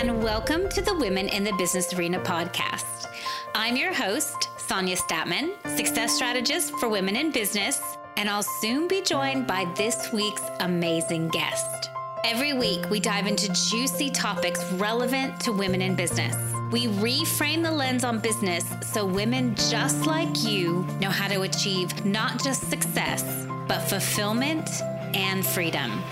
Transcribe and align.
and 0.00 0.22
welcome 0.22 0.66
to 0.66 0.80
the 0.80 0.94
Women 0.94 1.28
in 1.28 1.44
the 1.44 1.52
Business 1.58 1.92
Arena 1.92 2.18
podcast. 2.20 3.06
I'm 3.54 3.76
your 3.76 3.92
host, 3.92 4.48
Sonia 4.56 4.96
Statman, 4.96 5.52
success 5.76 6.14
strategist 6.14 6.72
for 6.76 6.88
women 6.88 7.16
in 7.16 7.30
business, 7.30 7.82
and 8.16 8.26
I'll 8.26 8.42
soon 8.42 8.88
be 8.88 9.02
joined 9.02 9.46
by 9.46 9.70
this 9.76 10.10
week's 10.10 10.40
amazing 10.60 11.28
guest. 11.28 11.90
Every 12.24 12.54
week, 12.54 12.88
we 12.88 12.98
dive 12.98 13.26
into 13.26 13.52
juicy 13.52 14.08
topics 14.08 14.64
relevant 14.72 15.38
to 15.40 15.52
women 15.52 15.82
in 15.82 15.96
business. 15.96 16.34
We 16.72 16.86
reframe 16.86 17.62
the 17.62 17.70
lens 17.70 18.02
on 18.02 18.20
business 18.20 18.64
so 18.80 19.04
women 19.04 19.54
just 19.54 20.06
like 20.06 20.44
you 20.44 20.86
know 21.02 21.10
how 21.10 21.28
to 21.28 21.42
achieve 21.42 22.06
not 22.06 22.42
just 22.42 22.70
success, 22.70 23.22
but 23.68 23.80
fulfillment 23.80 24.66
and 25.14 25.44
freedom. 25.44 26.02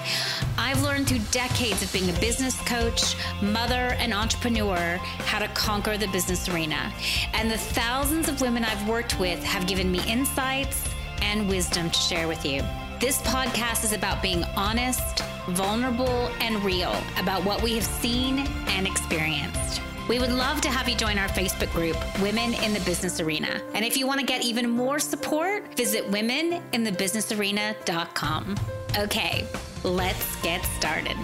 I've 0.56 0.82
learned 0.82 1.08
through 1.08 1.20
decades 1.30 1.82
of 1.82 1.92
being 1.92 2.10
a 2.10 2.20
business 2.20 2.60
coach, 2.62 3.14
mother, 3.40 3.94
and 3.98 4.12
entrepreneur 4.12 4.98
how 5.26 5.39
to 5.39 5.48
conquer 5.48 5.96
the 5.96 6.08
business 6.08 6.48
arena. 6.48 6.93
And 7.34 7.50
the 7.50 7.58
thousands 7.58 8.29
of 8.29 8.40
women 8.40 8.64
I've 8.64 8.89
worked 8.89 9.18
with 9.20 9.42
have 9.44 9.66
given 9.66 9.90
me 9.90 10.00
insights 10.11 10.89
and 11.22 11.48
wisdom 11.48 11.90
to 11.90 11.98
share 11.98 12.29
with 12.29 12.44
you. 12.44 12.62
This 13.00 13.22
podcast 13.22 13.84
is 13.84 13.92
about 13.92 14.22
being 14.22 14.42
honest, 14.56 15.20
vulnerable, 15.50 16.30
and 16.40 16.62
real 16.64 16.94
about 17.18 17.44
what 17.44 17.62
we 17.62 17.75
have 17.75 17.84
seen 17.84 18.40
and 18.68 18.86
experienced. 18.86 19.80
We 20.08 20.18
would 20.18 20.32
love 20.32 20.61
to 20.62 20.71
have 20.71 20.89
you 20.89 20.96
join 20.96 21.18
our 21.18 21.29
Facebook 21.29 21.71
group, 21.75 21.94
Women 22.22 22.54
in 22.54 22.72
the 22.72 22.80
Business 22.80 23.21
Arena. 23.21 23.61
And 23.75 23.85
if 23.85 23.94
you 23.94 24.07
want 24.07 24.21
to 24.21 24.26
get 24.26 24.43
even 24.43 24.71
more 24.71 24.98
support, 24.98 25.76
visit 25.76 26.11
womeninthebusinessarena.com. 26.11 28.57
Okay, 28.96 29.46
let's 29.84 30.40
get 30.40 30.64
started. 30.79 31.18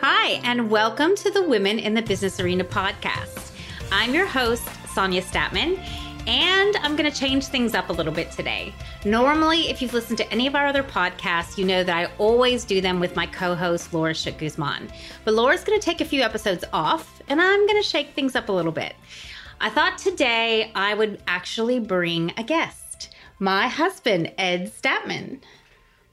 Hi, 0.00 0.40
and 0.44 0.70
welcome 0.70 1.14
to 1.16 1.30
the 1.30 1.46
Women 1.46 1.78
in 1.78 1.92
the 1.92 2.00
Business 2.00 2.40
Arena 2.40 2.64
podcast. 2.64 3.50
I'm 3.92 4.14
your 4.14 4.24
host, 4.24 4.66
Sonia 4.94 5.20
Statman. 5.20 5.78
And 6.26 6.76
I'm 6.76 6.94
going 6.94 7.10
to 7.10 7.16
change 7.16 7.46
things 7.46 7.74
up 7.74 7.88
a 7.88 7.92
little 7.92 8.12
bit 8.12 8.30
today. 8.30 8.72
Normally, 9.04 9.70
if 9.70 9.82
you've 9.82 9.92
listened 9.92 10.18
to 10.18 10.32
any 10.32 10.46
of 10.46 10.54
our 10.54 10.66
other 10.66 10.82
podcasts, 10.82 11.58
you 11.58 11.64
know 11.64 11.82
that 11.82 11.96
I 11.96 12.12
always 12.18 12.64
do 12.64 12.80
them 12.80 13.00
with 13.00 13.16
my 13.16 13.26
co 13.26 13.54
host, 13.54 13.92
Laura 13.92 14.14
Shook 14.14 14.38
Guzman. 14.38 14.88
But 15.24 15.34
Laura's 15.34 15.64
going 15.64 15.78
to 15.78 15.84
take 15.84 16.00
a 16.00 16.04
few 16.04 16.22
episodes 16.22 16.64
off, 16.72 17.20
and 17.28 17.40
I'm 17.40 17.66
going 17.66 17.82
to 17.82 17.88
shake 17.88 18.14
things 18.14 18.36
up 18.36 18.48
a 18.48 18.52
little 18.52 18.72
bit. 18.72 18.94
I 19.60 19.70
thought 19.70 19.98
today 19.98 20.70
I 20.74 20.94
would 20.94 21.20
actually 21.26 21.80
bring 21.80 22.32
a 22.36 22.44
guest 22.44 23.10
my 23.42 23.66
husband, 23.66 24.32
Ed 24.38 24.72
Statman. 24.72 25.40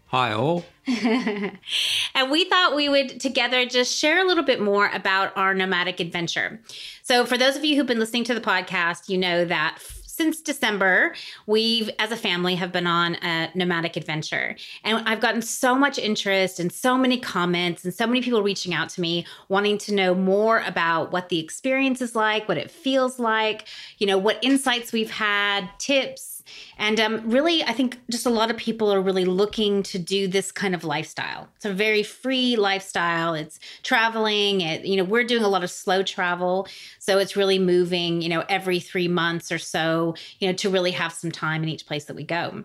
Hi, 0.07 0.33
all. 0.33 0.65
and 0.87 2.31
we 2.31 2.45
thought 2.45 2.75
we 2.75 2.89
would 2.89 3.19
together 3.19 3.67
just 3.67 3.95
share 3.95 4.19
a 4.19 4.27
little 4.27 4.43
bit 4.43 4.59
more 4.59 4.89
about 4.91 5.37
our 5.37 5.53
nomadic 5.53 5.99
adventure. 5.99 6.59
So, 7.03 7.27
for 7.27 7.37
those 7.37 7.55
of 7.55 7.63
you 7.63 7.75
who've 7.75 7.85
been 7.85 7.99
listening 7.99 8.23
to 8.23 8.33
the 8.33 8.41
podcast, 8.41 9.09
you 9.09 9.19
know 9.19 9.45
that 9.45 9.77
since 10.19 10.41
December, 10.41 11.15
we've, 11.47 11.89
as 11.97 12.11
a 12.11 12.17
family, 12.17 12.53
have 12.53 12.73
been 12.73 12.85
on 12.85 13.15
a 13.23 13.49
nomadic 13.55 13.95
adventure. 13.95 14.53
And 14.83 15.01
I've 15.07 15.21
gotten 15.21 15.41
so 15.41 15.75
much 15.75 15.97
interest 15.97 16.59
and 16.59 16.69
so 16.73 16.97
many 16.97 17.17
comments 17.17 17.85
and 17.85 17.93
so 17.93 18.05
many 18.05 18.21
people 18.21 18.43
reaching 18.43 18.73
out 18.73 18.89
to 18.89 19.01
me 19.01 19.25
wanting 19.47 19.77
to 19.77 19.93
know 19.93 20.13
more 20.13 20.61
about 20.67 21.13
what 21.13 21.29
the 21.29 21.39
experience 21.39 22.01
is 22.01 22.15
like, 22.15 22.49
what 22.49 22.57
it 22.57 22.69
feels 22.69 23.17
like, 23.17 23.69
you 23.97 24.07
know, 24.07 24.17
what 24.17 24.37
insights 24.41 24.91
we've 24.91 25.09
had, 25.09 25.69
tips, 25.77 26.38
and 26.78 27.00
um, 27.00 27.30
really, 27.30 27.64
I 27.64 27.73
think 27.73 28.00
just 28.09 28.25
a 28.25 28.30
lot 28.30 28.50
of 28.50 28.58
people 28.58 28.92
are 28.92 29.02
really 29.02 29.25
looking 29.25 29.83
to 29.83 30.00
do 30.00 30.28
this 30.28 30.52
kind 30.52 30.73
of 30.73 30.83
lifestyle. 30.83 31.50
It's 31.55 31.66
a 31.66 31.73
very 31.73 32.03
free 32.03 32.55
lifestyle. 32.55 33.33
It's 33.33 33.59
traveling. 33.83 34.61
It, 34.61 34.86
you 34.86 34.97
know, 34.97 35.03
we're 35.03 35.23
doing 35.23 35.44
a 35.44 35.50
lot 35.50 35.64
of 35.64 35.72
slow 35.72 36.03
travel, 36.03 36.67
so 37.00 37.17
it's 37.17 37.36
really 37.36 37.59
moving. 37.59 38.22
You 38.22 38.30
know, 38.30 38.44
every 38.50 38.80
three 38.80 39.08
months 39.08 39.52
or 39.52 39.58
so. 39.58 40.16
You 40.39 40.47
know, 40.47 40.53
to 40.53 40.70
really 40.70 40.92
have 40.92 41.14
some 41.14 41.32
time 41.32 41.64
in 41.64 41.70
each 41.70 41.86
place 41.86 42.05
that 42.05 42.15
we 42.15 42.23
go. 42.23 42.64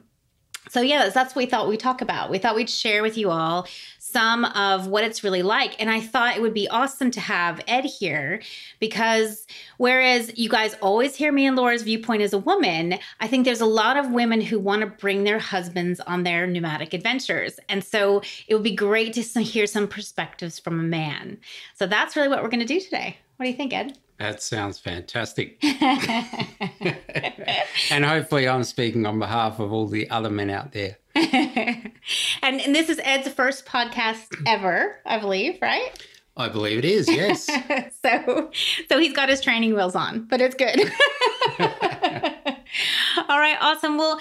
So, 0.68 0.80
yeah, 0.80 1.08
that's 1.08 1.34
what 1.34 1.44
we 1.44 1.46
thought 1.46 1.68
we'd 1.68 1.80
talk 1.80 2.00
about. 2.00 2.30
We 2.30 2.38
thought 2.38 2.54
we'd 2.54 2.70
share 2.70 3.02
with 3.02 3.16
you 3.16 3.30
all 3.30 3.66
some 4.14 4.44
of 4.44 4.86
what 4.86 5.02
it's 5.02 5.24
really 5.24 5.42
like. 5.42 5.74
And 5.80 5.90
I 5.90 6.00
thought 6.00 6.36
it 6.36 6.42
would 6.42 6.54
be 6.54 6.68
awesome 6.68 7.10
to 7.10 7.20
have 7.20 7.60
Ed 7.66 7.84
here 7.84 8.40
because 8.78 9.44
whereas 9.76 10.38
you 10.38 10.48
guys 10.48 10.74
always 10.80 11.16
hear 11.16 11.32
me 11.32 11.46
and 11.46 11.56
Laura's 11.56 11.82
viewpoint 11.82 12.22
as 12.22 12.32
a 12.32 12.38
woman, 12.38 12.94
I 13.18 13.26
think 13.26 13.44
there's 13.44 13.60
a 13.60 13.66
lot 13.66 13.96
of 13.96 14.12
women 14.12 14.40
who 14.40 14.60
want 14.60 14.82
to 14.82 14.86
bring 14.86 15.24
their 15.24 15.40
husbands 15.40 15.98
on 16.00 16.22
their 16.22 16.46
nomadic 16.46 16.94
adventures. 16.94 17.58
And 17.68 17.82
so 17.82 18.22
it 18.46 18.54
would 18.54 18.62
be 18.62 18.76
great 18.76 19.14
to 19.14 19.22
hear 19.42 19.66
some 19.66 19.88
perspectives 19.88 20.60
from 20.60 20.78
a 20.78 20.84
man. 20.84 21.38
So 21.74 21.86
that's 21.86 22.14
really 22.14 22.28
what 22.28 22.40
we're 22.40 22.50
going 22.50 22.60
to 22.60 22.66
do 22.66 22.80
today. 22.80 23.18
What 23.36 23.46
do 23.46 23.50
you 23.50 23.56
think, 23.56 23.72
Ed? 23.72 23.98
That 24.18 24.42
sounds 24.42 24.78
fantastic. 24.78 25.58
and 27.90 28.04
hopefully, 28.04 28.48
I'm 28.48 28.62
speaking 28.62 29.06
on 29.06 29.18
behalf 29.18 29.58
of 29.58 29.72
all 29.72 29.88
the 29.88 30.08
other 30.10 30.30
men 30.30 30.50
out 30.50 30.72
there. 30.72 30.98
and, 31.14 31.92
and 32.42 32.74
this 32.74 32.88
is 32.88 33.00
Ed's 33.02 33.28
first 33.28 33.66
podcast 33.66 34.26
ever, 34.46 34.98
I 35.04 35.18
believe, 35.18 35.58
right? 35.60 35.90
I 36.36 36.48
believe 36.48 36.78
it 36.78 36.84
is, 36.84 37.08
yes. 37.08 37.46
so 38.04 38.50
so 38.88 38.98
he's 38.98 39.12
got 39.12 39.28
his 39.28 39.40
training 39.40 39.74
wheels 39.74 39.94
on, 39.94 40.24
but 40.24 40.40
it's 40.40 40.54
good. 40.54 40.80
All 43.28 43.38
right, 43.38 43.56
awesome. 43.60 43.98
Well, 43.98 44.18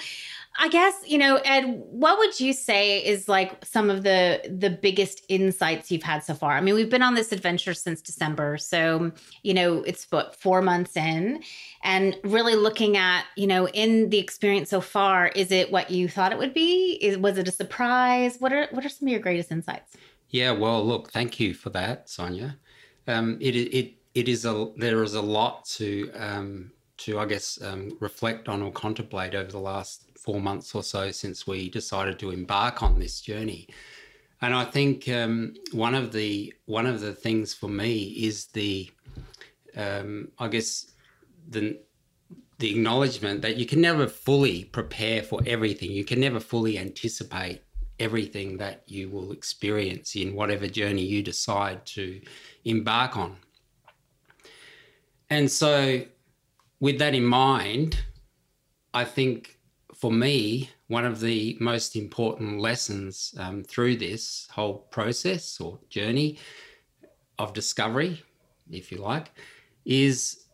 I 0.56 0.68
guess, 0.68 0.94
you 1.04 1.18
know, 1.18 1.36
Ed, 1.44 1.64
what 1.90 2.16
would 2.18 2.38
you 2.38 2.52
say 2.52 3.04
is 3.04 3.28
like 3.28 3.64
some 3.64 3.90
of 3.90 4.04
the 4.04 4.40
the 4.48 4.70
biggest 4.70 5.22
insights 5.28 5.90
you've 5.90 6.04
had 6.04 6.22
so 6.22 6.34
far? 6.34 6.52
I 6.52 6.60
mean, 6.60 6.76
we've 6.76 6.90
been 6.90 7.02
on 7.02 7.14
this 7.14 7.32
adventure 7.32 7.74
since 7.74 8.00
December. 8.00 8.56
So, 8.58 9.10
you 9.42 9.52
know, 9.52 9.82
it's 9.82 10.06
what 10.10 10.36
4 10.36 10.62
months 10.62 10.96
in 10.96 11.42
and 11.82 12.16
really 12.22 12.54
looking 12.54 12.96
at, 12.96 13.24
you 13.36 13.48
know, 13.48 13.68
in 13.68 14.10
the 14.10 14.18
experience 14.18 14.70
so 14.70 14.80
far, 14.80 15.28
is 15.28 15.50
it 15.50 15.72
what 15.72 15.90
you 15.90 16.08
thought 16.08 16.30
it 16.30 16.38
would 16.38 16.54
be? 16.54 16.98
Is 17.02 17.18
was 17.18 17.36
it 17.36 17.48
a 17.48 17.52
surprise? 17.52 18.36
What 18.38 18.52
are 18.52 18.68
what 18.70 18.84
are 18.84 18.88
some 18.88 19.08
of 19.08 19.12
your 19.12 19.20
greatest 19.20 19.50
insights? 19.50 19.96
Yeah, 20.30 20.52
well, 20.52 20.84
look, 20.84 21.10
thank 21.10 21.40
you 21.40 21.52
for 21.54 21.70
that, 21.70 22.08
Sonia. 22.08 22.56
Um, 23.08 23.38
it 23.40 23.56
it 23.56 23.94
it 24.14 24.28
is 24.28 24.44
a 24.44 24.70
there 24.76 25.02
is 25.02 25.14
a 25.14 25.22
lot 25.22 25.64
to 25.76 26.12
um, 26.14 26.70
to 26.96 27.18
I 27.18 27.26
guess 27.26 27.58
um, 27.62 27.96
reflect 28.00 28.48
on 28.48 28.62
or 28.62 28.72
contemplate 28.72 29.34
over 29.34 29.50
the 29.50 29.58
last 29.58 30.10
four 30.18 30.40
months 30.40 30.74
or 30.74 30.82
so 30.82 31.10
since 31.10 31.46
we 31.46 31.68
decided 31.68 32.18
to 32.20 32.30
embark 32.30 32.82
on 32.82 32.98
this 32.98 33.20
journey. 33.20 33.68
And 34.40 34.54
I 34.54 34.64
think 34.64 35.08
um, 35.08 35.54
one 35.72 35.94
of 35.94 36.12
the 36.12 36.52
one 36.66 36.86
of 36.86 37.00
the 37.00 37.12
things 37.12 37.54
for 37.54 37.68
me 37.68 38.04
is 38.04 38.46
the, 38.48 38.90
um, 39.76 40.28
I 40.38 40.48
guess, 40.48 40.92
the 41.48 41.80
the 42.58 42.70
acknowledgement 42.70 43.42
that 43.42 43.56
you 43.56 43.66
can 43.66 43.80
never 43.80 44.06
fully 44.06 44.64
prepare 44.64 45.22
for 45.22 45.40
everything. 45.46 45.90
You 45.90 46.04
can 46.04 46.20
never 46.20 46.40
fully 46.40 46.78
anticipate 46.78 47.62
everything 47.98 48.56
that 48.58 48.82
you 48.86 49.08
will 49.08 49.32
experience 49.32 50.16
in 50.16 50.34
whatever 50.34 50.66
journey 50.66 51.02
you 51.02 51.22
decide 51.22 51.84
to 51.86 52.20
embark 52.64 53.16
on. 53.16 53.36
And 55.30 55.50
so, 55.50 56.04
with 56.80 56.98
that 56.98 57.14
in 57.14 57.24
mind, 57.24 57.98
I 58.92 59.04
think 59.04 59.58
for 59.94 60.12
me, 60.12 60.70
one 60.88 61.04
of 61.04 61.20
the 61.20 61.56
most 61.60 61.96
important 61.96 62.60
lessons 62.60 63.34
um, 63.38 63.64
through 63.64 63.96
this 63.96 64.48
whole 64.50 64.78
process 64.90 65.60
or 65.60 65.78
journey 65.88 66.38
of 67.38 67.52
discovery, 67.52 68.22
if 68.70 68.92
you 68.92 68.98
like, 68.98 69.30
is 69.84 70.44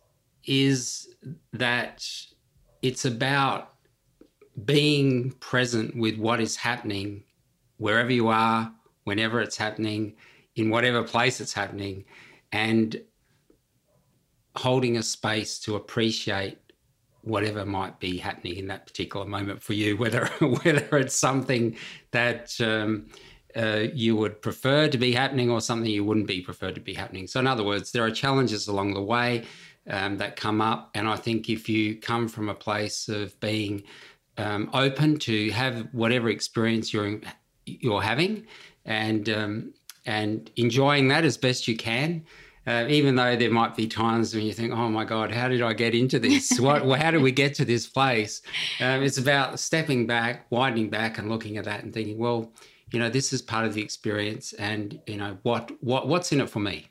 is 0.45 1.15
that 1.53 2.07
it's 2.81 3.05
about 3.05 3.73
being 4.65 5.31
present 5.33 5.95
with 5.95 6.17
what 6.17 6.41
is 6.41 6.55
happening 6.55 7.23
wherever 7.77 8.11
you 8.11 8.27
are, 8.27 8.71
whenever 9.05 9.41
it's 9.41 9.57
happening, 9.57 10.13
in 10.55 10.69
whatever 10.69 11.03
place 11.03 11.41
it's 11.41 11.53
happening, 11.53 12.05
and 12.51 13.01
holding 14.55 14.97
a 14.97 15.03
space 15.03 15.59
to 15.59 15.75
appreciate 15.75 16.57
whatever 17.23 17.65
might 17.65 17.99
be 17.99 18.17
happening 18.17 18.57
in 18.57 18.67
that 18.67 18.85
particular 18.85 19.25
moment 19.25 19.61
for 19.61 19.73
you, 19.73 19.97
whether 19.97 20.25
whether 20.63 20.97
it's 20.97 21.15
something 21.15 21.75
that 22.11 22.59
um, 22.61 23.07
uh, 23.55 23.85
you 23.93 24.15
would 24.15 24.41
prefer 24.41 24.87
to 24.87 24.97
be 24.97 25.11
happening 25.11 25.49
or 25.49 25.61
something 25.61 25.89
you 25.89 26.03
wouldn't 26.03 26.27
be 26.27 26.41
preferred 26.41 26.75
to 26.75 26.81
be 26.81 26.93
happening. 26.93 27.27
So, 27.27 27.39
in 27.39 27.47
other 27.47 27.63
words, 27.63 27.91
there 27.91 28.03
are 28.03 28.11
challenges 28.11 28.67
along 28.67 28.93
the 28.93 29.01
way 29.01 29.45
um, 29.89 30.17
that 30.17 30.35
come 30.35 30.61
up, 30.61 30.91
and 30.95 31.07
I 31.07 31.15
think 31.15 31.49
if 31.49 31.67
you 31.67 31.95
come 31.95 32.27
from 32.27 32.49
a 32.49 32.55
place 32.55 33.07
of 33.07 33.39
being 33.39 33.83
um, 34.37 34.69
open 34.73 35.17
to 35.19 35.51
have 35.51 35.87
whatever 35.91 36.29
experience 36.29 36.93
you're 36.93 37.19
you're 37.65 38.01
having, 38.01 38.47
and 38.85 39.29
um, 39.29 39.73
and 40.05 40.49
enjoying 40.55 41.07
that 41.09 41.25
as 41.25 41.37
best 41.37 41.67
you 41.67 41.75
can, 41.75 42.23
uh, 42.67 42.85
even 42.87 43.15
though 43.15 43.35
there 43.35 43.51
might 43.51 43.75
be 43.75 43.87
times 43.87 44.35
when 44.35 44.45
you 44.45 44.53
think, 44.53 44.71
"Oh 44.71 44.89
my 44.89 45.05
God, 45.05 45.31
how 45.31 45.47
did 45.47 45.61
I 45.61 45.73
get 45.73 45.95
into 45.95 46.19
this? 46.19 46.59
what, 46.59 46.83
how 46.99 47.11
did 47.11 47.21
we 47.21 47.31
get 47.31 47.53
to 47.55 47.65
this 47.65 47.87
place?" 47.87 48.41
Um, 48.79 49.03
it's 49.03 49.17
about 49.17 49.59
stepping 49.59 50.07
back, 50.07 50.45
widening 50.49 50.89
back, 50.89 51.17
and 51.17 51.29
looking 51.29 51.57
at 51.57 51.65
that 51.65 51.83
and 51.83 51.93
thinking, 51.93 52.17
"Well, 52.17 52.51
you 52.91 52.99
know, 52.99 53.09
this 53.09 53.33
is 53.33 53.41
part 53.41 53.65
of 53.65 53.73
the 53.73 53.81
experience, 53.81 54.53
and 54.53 54.99
you 55.07 55.17
know 55.17 55.37
what 55.43 55.71
what 55.81 56.07
what's 56.07 56.31
in 56.31 56.41
it 56.41 56.49
for 56.49 56.59
me. 56.59 56.87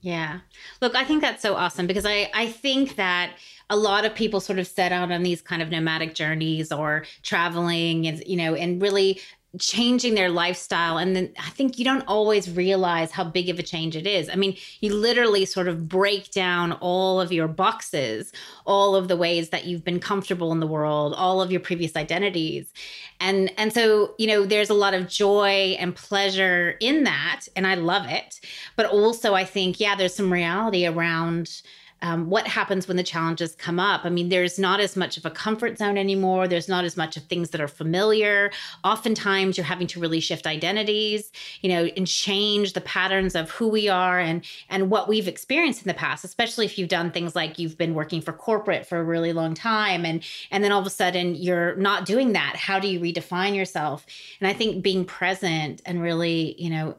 Yeah. 0.00 0.40
Look, 0.80 0.94
I 0.94 1.04
think 1.04 1.20
that's 1.20 1.42
so 1.42 1.56
awesome 1.56 1.86
because 1.86 2.06
I 2.06 2.30
I 2.32 2.46
think 2.46 2.96
that 2.96 3.32
a 3.68 3.76
lot 3.76 4.04
of 4.04 4.14
people 4.14 4.40
sort 4.40 4.60
of 4.60 4.66
set 4.66 4.92
out 4.92 5.10
on 5.10 5.24
these 5.24 5.42
kind 5.42 5.60
of 5.60 5.70
nomadic 5.70 6.14
journeys 6.14 6.70
or 6.70 7.04
traveling 7.22 8.06
and 8.06 8.22
you 8.24 8.36
know 8.36 8.54
and 8.54 8.80
really 8.80 9.20
changing 9.58 10.14
their 10.14 10.28
lifestyle 10.28 10.98
and 10.98 11.14
then 11.16 11.32
i 11.38 11.50
think 11.50 11.78
you 11.78 11.84
don't 11.84 12.06
always 12.06 12.50
realize 12.50 13.10
how 13.10 13.24
big 13.24 13.48
of 13.48 13.58
a 13.58 13.62
change 13.62 13.96
it 13.96 14.06
is. 14.06 14.28
I 14.28 14.36
mean 14.36 14.56
you 14.80 14.94
literally 14.94 15.44
sort 15.44 15.68
of 15.68 15.88
break 15.88 16.30
down 16.30 16.72
all 16.72 17.20
of 17.20 17.32
your 17.32 17.48
boxes 17.48 18.32
all 18.66 18.94
of 18.96 19.08
the 19.08 19.16
ways 19.16 19.50
that 19.50 19.64
you've 19.64 19.84
been 19.84 20.00
comfortable 20.00 20.52
in 20.52 20.60
the 20.60 20.66
world 20.66 21.14
all 21.14 21.40
of 21.40 21.50
your 21.50 21.60
previous 21.60 21.96
identities. 21.96 22.72
And 23.20 23.52
and 23.56 23.72
so 23.72 24.14
you 24.18 24.26
know 24.26 24.44
there's 24.44 24.70
a 24.70 24.74
lot 24.74 24.94
of 24.94 25.08
joy 25.08 25.76
and 25.78 25.94
pleasure 25.94 26.76
in 26.80 27.04
that 27.04 27.42
and 27.56 27.66
i 27.66 27.74
love 27.74 28.06
it. 28.08 28.40
But 28.76 28.86
also 28.86 29.34
i 29.34 29.44
think 29.44 29.80
yeah 29.80 29.94
there's 29.94 30.14
some 30.14 30.32
reality 30.32 30.86
around 30.86 31.62
um, 32.02 32.28
what 32.28 32.46
happens 32.46 32.86
when 32.86 32.96
the 32.96 33.02
challenges 33.02 33.54
come 33.54 33.80
up. 33.80 34.04
I 34.04 34.10
mean, 34.10 34.28
there's 34.28 34.58
not 34.58 34.80
as 34.80 34.96
much 34.96 35.16
of 35.16 35.24
a 35.24 35.30
comfort 35.30 35.78
zone 35.78 35.96
anymore. 35.96 36.46
There's 36.46 36.68
not 36.68 36.84
as 36.84 36.96
much 36.96 37.16
of 37.16 37.24
things 37.24 37.50
that 37.50 37.60
are 37.60 37.68
familiar. 37.68 38.50
Oftentimes, 38.84 39.56
you're 39.56 39.64
having 39.64 39.86
to 39.88 40.00
really 40.00 40.20
shift 40.20 40.46
identities, 40.46 41.32
you 41.62 41.70
know, 41.70 41.84
and 41.96 42.06
change 42.06 42.74
the 42.74 42.82
patterns 42.82 43.34
of 43.34 43.50
who 43.50 43.68
we 43.68 43.88
are 43.88 44.18
and 44.20 44.44
and 44.68 44.90
what 44.90 45.08
we've 45.08 45.28
experienced 45.28 45.82
in 45.82 45.88
the 45.88 45.94
past. 45.94 46.24
Especially 46.24 46.66
if 46.66 46.78
you've 46.78 46.88
done 46.88 47.10
things 47.10 47.34
like 47.34 47.58
you've 47.58 47.78
been 47.78 47.94
working 47.94 48.20
for 48.20 48.32
corporate 48.32 48.86
for 48.86 48.98
a 48.98 49.04
really 49.04 49.32
long 49.32 49.54
time, 49.54 50.04
and 50.04 50.22
and 50.50 50.62
then 50.62 50.72
all 50.72 50.80
of 50.80 50.86
a 50.86 50.90
sudden 50.90 51.34
you're 51.34 51.76
not 51.76 52.04
doing 52.04 52.34
that. 52.34 52.56
How 52.56 52.78
do 52.78 52.88
you 52.88 53.00
redefine 53.00 53.56
yourself? 53.56 54.04
And 54.40 54.48
I 54.48 54.52
think 54.52 54.82
being 54.82 55.04
present 55.04 55.80
and 55.86 56.02
really, 56.02 56.54
you 56.58 56.68
know, 56.68 56.96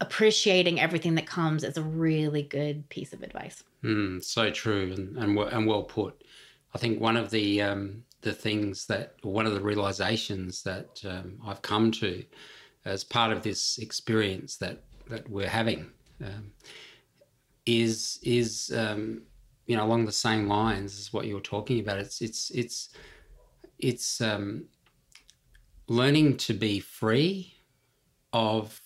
appreciating 0.00 0.78
everything 0.80 1.14
that 1.14 1.26
comes 1.26 1.64
is 1.64 1.76
a 1.76 1.82
really 1.82 2.42
good 2.42 2.88
piece 2.88 3.12
of 3.12 3.22
advice. 3.22 3.64
Mm, 3.84 4.22
so 4.22 4.50
true 4.50 4.92
and, 4.96 5.16
and 5.16 5.38
and 5.38 5.66
well 5.66 5.84
put. 5.84 6.24
I 6.74 6.78
think 6.78 7.00
one 7.00 7.16
of 7.16 7.30
the 7.30 7.62
um, 7.62 8.04
the 8.22 8.32
things 8.32 8.86
that 8.86 9.14
one 9.22 9.46
of 9.46 9.54
the 9.54 9.60
realizations 9.60 10.62
that 10.64 11.00
um, 11.08 11.38
I've 11.46 11.62
come 11.62 11.92
to 11.92 12.24
as 12.84 13.04
part 13.04 13.32
of 13.32 13.42
this 13.42 13.78
experience 13.78 14.56
that 14.56 14.82
that 15.08 15.28
we're 15.30 15.48
having 15.48 15.90
um, 16.24 16.52
is 17.66 18.18
is 18.22 18.72
um, 18.76 19.22
you 19.66 19.76
know 19.76 19.84
along 19.84 20.06
the 20.06 20.12
same 20.12 20.48
lines 20.48 20.98
as 20.98 21.12
what 21.12 21.26
you 21.26 21.34
were 21.34 21.40
talking 21.40 21.78
about. 21.78 21.98
It's 21.98 22.20
it's 22.20 22.50
it's 22.50 22.88
it's 23.78 24.20
um, 24.20 24.64
learning 25.86 26.36
to 26.38 26.52
be 26.52 26.80
free 26.80 27.54
of 28.32 28.80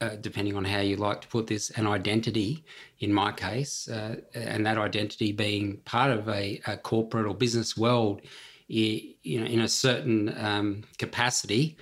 uh, 0.00 0.16
depending 0.20 0.56
on 0.56 0.64
how 0.64 0.80
you 0.80 0.96
like 0.96 1.20
to 1.20 1.28
put 1.28 1.46
this, 1.46 1.70
an 1.70 1.86
identity 1.86 2.64
in 3.00 3.12
my 3.12 3.32
case, 3.32 3.88
uh, 3.88 4.16
and 4.34 4.64
that 4.64 4.78
identity 4.78 5.32
being 5.32 5.78
part 5.78 6.10
of 6.10 6.28
a, 6.28 6.60
a, 6.66 6.76
corporate 6.76 7.26
or 7.26 7.34
business 7.34 7.76
world, 7.76 8.22
you 8.68 9.14
know, 9.24 9.46
in 9.46 9.60
a 9.60 9.68
certain 9.68 10.34
um, 10.38 10.84
capacity 10.98 11.76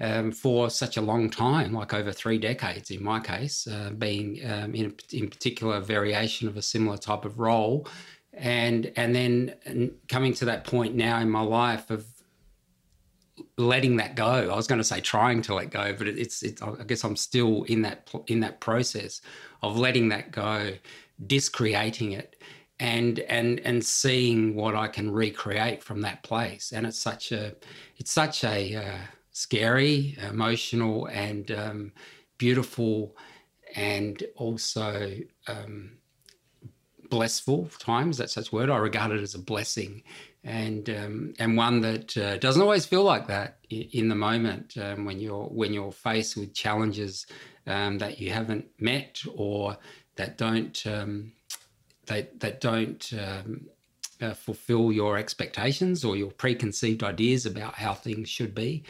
um, 0.00 0.32
for 0.32 0.70
such 0.70 0.96
a 0.96 1.00
long 1.00 1.30
time, 1.30 1.72
like 1.72 1.92
over 1.92 2.12
three 2.12 2.38
decades 2.38 2.90
in 2.90 3.02
my 3.02 3.20
case, 3.20 3.66
uh, 3.66 3.90
being 3.90 4.40
um, 4.50 4.74
in, 4.74 4.86
a, 4.86 5.16
in 5.16 5.28
particular 5.28 5.80
variation 5.80 6.48
of 6.48 6.56
a 6.56 6.62
similar 6.62 6.96
type 6.96 7.24
of 7.24 7.38
role, 7.38 7.86
and 8.32 8.90
and 8.96 9.14
then 9.14 9.92
coming 10.08 10.32
to 10.34 10.44
that 10.46 10.64
point 10.64 10.94
now 10.94 11.18
in 11.20 11.28
my 11.28 11.42
life 11.42 11.90
of 11.90 12.06
letting 13.56 13.96
that 13.96 14.14
go. 14.14 14.50
I 14.50 14.56
was 14.56 14.66
going 14.66 14.78
to 14.78 14.84
say 14.84 15.00
trying 15.00 15.42
to 15.42 15.54
let 15.54 15.70
go, 15.70 15.94
but 15.96 16.06
it's 16.06 16.42
it's. 16.42 16.62
I 16.62 16.84
guess 16.86 17.04
I'm 17.04 17.16
still 17.16 17.64
in 17.64 17.82
that 17.82 18.10
in 18.26 18.40
that 18.40 18.60
process 18.60 19.20
of 19.62 19.76
letting 19.76 20.08
that 20.10 20.30
go, 20.30 20.72
discreating 21.26 22.12
it, 22.12 22.42
and 22.78 23.20
and 23.20 23.60
and 23.60 23.84
seeing 23.84 24.54
what 24.54 24.74
I 24.74 24.88
can 24.88 25.10
recreate 25.10 25.82
from 25.82 26.00
that 26.02 26.22
place. 26.22 26.72
And 26.72 26.86
it's 26.86 26.98
such 26.98 27.32
a 27.32 27.54
it's 27.96 28.12
such 28.12 28.44
a 28.44 28.76
uh, 28.76 28.98
scary, 29.32 30.16
emotional, 30.28 31.06
and 31.06 31.50
um, 31.50 31.92
beautiful, 32.38 33.16
and 33.74 34.22
also. 34.36 35.16
Um, 35.46 35.92
blissful 37.08 37.68
times 37.80 38.16
that's 38.16 38.34
such 38.34 38.52
a 38.52 38.54
word 38.54 38.70
i 38.70 38.76
regard 38.76 39.10
it 39.10 39.20
as 39.20 39.34
a 39.34 39.38
blessing 39.40 40.00
and 40.44 40.88
um, 40.90 41.34
and 41.38 41.56
one 41.56 41.80
that 41.80 42.16
uh, 42.16 42.36
doesn't 42.38 42.62
always 42.62 42.86
feel 42.86 43.02
like 43.02 43.26
that 43.26 43.58
in 43.68 44.08
the 44.08 44.14
moment 44.14 44.74
um, 44.78 45.04
when 45.04 45.20
you're 45.20 45.44
when 45.44 45.72
you're 45.72 45.92
faced 45.92 46.36
with 46.36 46.54
challenges 46.54 47.26
um, 47.66 47.98
that 47.98 48.18
you 48.18 48.30
haven't 48.30 48.66
met 48.78 49.20
or 49.34 49.76
that 50.16 50.38
don't 50.38 50.86
um, 50.86 51.32
that 52.06 52.40
that 52.40 52.60
don't 52.60 53.12
um, 53.18 53.66
uh, 54.20 54.34
fulfill 54.34 54.92
your 54.92 55.16
expectations 55.18 56.04
or 56.04 56.16
your 56.16 56.30
preconceived 56.30 57.02
ideas 57.02 57.46
about 57.46 57.74
how 57.74 57.94
things 57.94 58.28
should 58.28 58.54
be. 58.54 58.84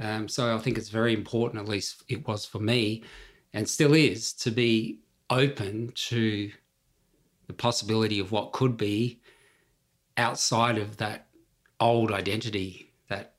Um, 0.00 0.28
so 0.28 0.54
I 0.54 0.58
think 0.58 0.78
it's 0.78 0.88
very 0.88 1.14
important, 1.14 1.62
at 1.62 1.68
least 1.68 2.02
it 2.08 2.26
was 2.26 2.44
for 2.44 2.58
me, 2.58 3.02
and 3.52 3.68
still 3.68 3.94
is, 3.94 4.32
to 4.34 4.50
be 4.50 4.98
open 5.30 5.92
to 5.94 6.50
the 7.46 7.52
possibility 7.52 8.18
of 8.18 8.32
what 8.32 8.52
could 8.52 8.76
be 8.76 9.20
outside 10.16 10.78
of 10.78 10.98
that 10.98 11.26
old 11.80 12.12
identity 12.12 12.92
that 13.08 13.34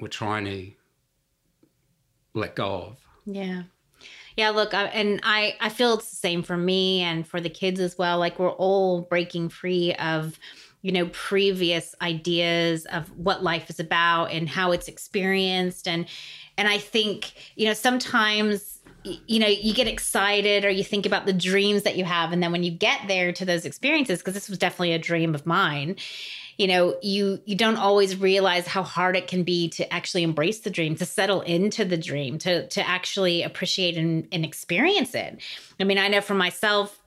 we're 0.00 0.08
trying 0.08 0.44
to 0.44 0.70
let 2.34 2.54
go 2.54 2.66
of. 2.66 2.98
Yeah. 3.24 3.62
Yeah, 4.36 4.50
look, 4.50 4.74
I, 4.74 4.84
and 4.84 5.20
I 5.22 5.56
I 5.60 5.70
feel 5.70 5.94
it's 5.94 6.10
the 6.10 6.16
same 6.16 6.42
for 6.42 6.56
me 6.56 7.00
and 7.00 7.26
for 7.26 7.40
the 7.40 7.48
kids 7.48 7.80
as 7.80 7.96
well. 7.96 8.18
Like 8.18 8.38
we're 8.38 8.50
all 8.50 9.00
breaking 9.00 9.48
free 9.48 9.94
of 9.94 10.38
you 10.82 10.92
know 10.92 11.08
previous 11.12 11.94
ideas 12.02 12.84
of 12.86 13.08
what 13.16 13.42
life 13.42 13.70
is 13.70 13.80
about 13.80 14.26
and 14.30 14.48
how 14.48 14.72
it's 14.72 14.88
experienced 14.88 15.88
and 15.88 16.06
and 16.58 16.68
I 16.68 16.78
think 16.78 17.32
you 17.56 17.66
know 17.66 17.72
sometimes 17.72 18.75
you 19.26 19.38
know 19.38 19.46
you 19.46 19.74
get 19.74 19.86
excited 19.86 20.64
or 20.64 20.70
you 20.70 20.84
think 20.84 21.06
about 21.06 21.26
the 21.26 21.32
dreams 21.32 21.82
that 21.82 21.96
you 21.96 22.04
have. 22.04 22.32
And 22.32 22.42
then 22.42 22.52
when 22.52 22.62
you 22.62 22.70
get 22.70 23.08
there 23.08 23.32
to 23.32 23.44
those 23.44 23.64
experiences 23.64 24.18
because 24.18 24.34
this 24.34 24.48
was 24.48 24.58
definitely 24.58 24.92
a 24.92 24.98
dream 24.98 25.34
of 25.34 25.46
mine 25.46 25.96
you 26.56 26.66
know 26.66 26.96
you 27.02 27.40
you 27.44 27.54
don't 27.54 27.76
always 27.76 28.16
realize 28.16 28.66
how 28.66 28.82
hard 28.82 29.16
it 29.16 29.28
can 29.28 29.42
be 29.42 29.68
to 29.68 29.92
actually 29.92 30.22
embrace 30.22 30.60
the 30.60 30.70
dream 30.70 30.96
to 30.96 31.04
settle 31.04 31.42
into 31.42 31.84
the 31.84 31.96
dream 31.96 32.38
to 32.38 32.66
to 32.68 32.86
actually 32.86 33.42
appreciate 33.42 33.96
and, 33.96 34.26
and 34.32 34.44
experience 34.44 35.14
it. 35.14 35.40
I 35.78 35.84
mean 35.84 35.98
i 35.98 36.08
know 36.08 36.20
for 36.20 36.34
myself 36.34 36.98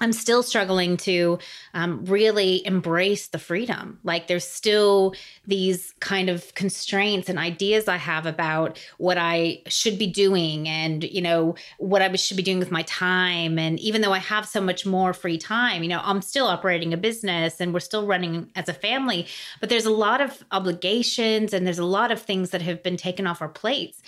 I'm 0.00 0.12
still 0.14 0.42
struggling 0.42 0.96
to 0.98 1.38
um, 1.74 2.04
really 2.06 2.66
embrace 2.66 3.28
the 3.28 3.38
freedom. 3.38 3.98
Like 4.02 4.28
there's 4.28 4.46
still 4.46 5.14
these 5.46 5.92
kind 6.00 6.30
of 6.30 6.54
constraints 6.54 7.28
and 7.28 7.38
ideas 7.38 7.86
I 7.86 7.98
have 7.98 8.24
about 8.24 8.78
what 8.96 9.18
I 9.18 9.62
should 9.68 9.98
be 9.98 10.06
doing 10.06 10.66
and, 10.66 11.04
you 11.04 11.20
know, 11.20 11.54
what 11.78 12.00
I 12.00 12.14
should 12.16 12.38
be 12.38 12.42
doing 12.42 12.58
with 12.58 12.70
my 12.70 12.82
time. 12.82 13.58
And 13.58 13.78
even 13.78 14.00
though 14.00 14.12
I 14.12 14.18
have 14.18 14.48
so 14.48 14.60
much 14.60 14.86
more 14.86 15.12
free 15.12 15.38
time, 15.38 15.82
you 15.82 15.88
know, 15.88 16.00
I'm 16.02 16.22
still 16.22 16.46
operating 16.46 16.94
a 16.94 16.96
business 16.96 17.60
and 17.60 17.74
we're 17.74 17.80
still 17.80 18.06
running 18.06 18.50
as 18.56 18.70
a 18.70 18.74
family, 18.74 19.26
but 19.60 19.68
there's 19.68 19.86
a 19.86 19.90
lot 19.90 20.22
of 20.22 20.42
obligations 20.50 21.52
and 21.52 21.66
there's 21.66 21.78
a 21.78 21.84
lot 21.84 22.10
of 22.10 22.22
things 22.22 22.50
that 22.50 22.62
have 22.62 22.82
been 22.82 22.96
taken 22.96 23.26
off 23.26 23.42
our 23.42 23.48
plates. 23.48 24.00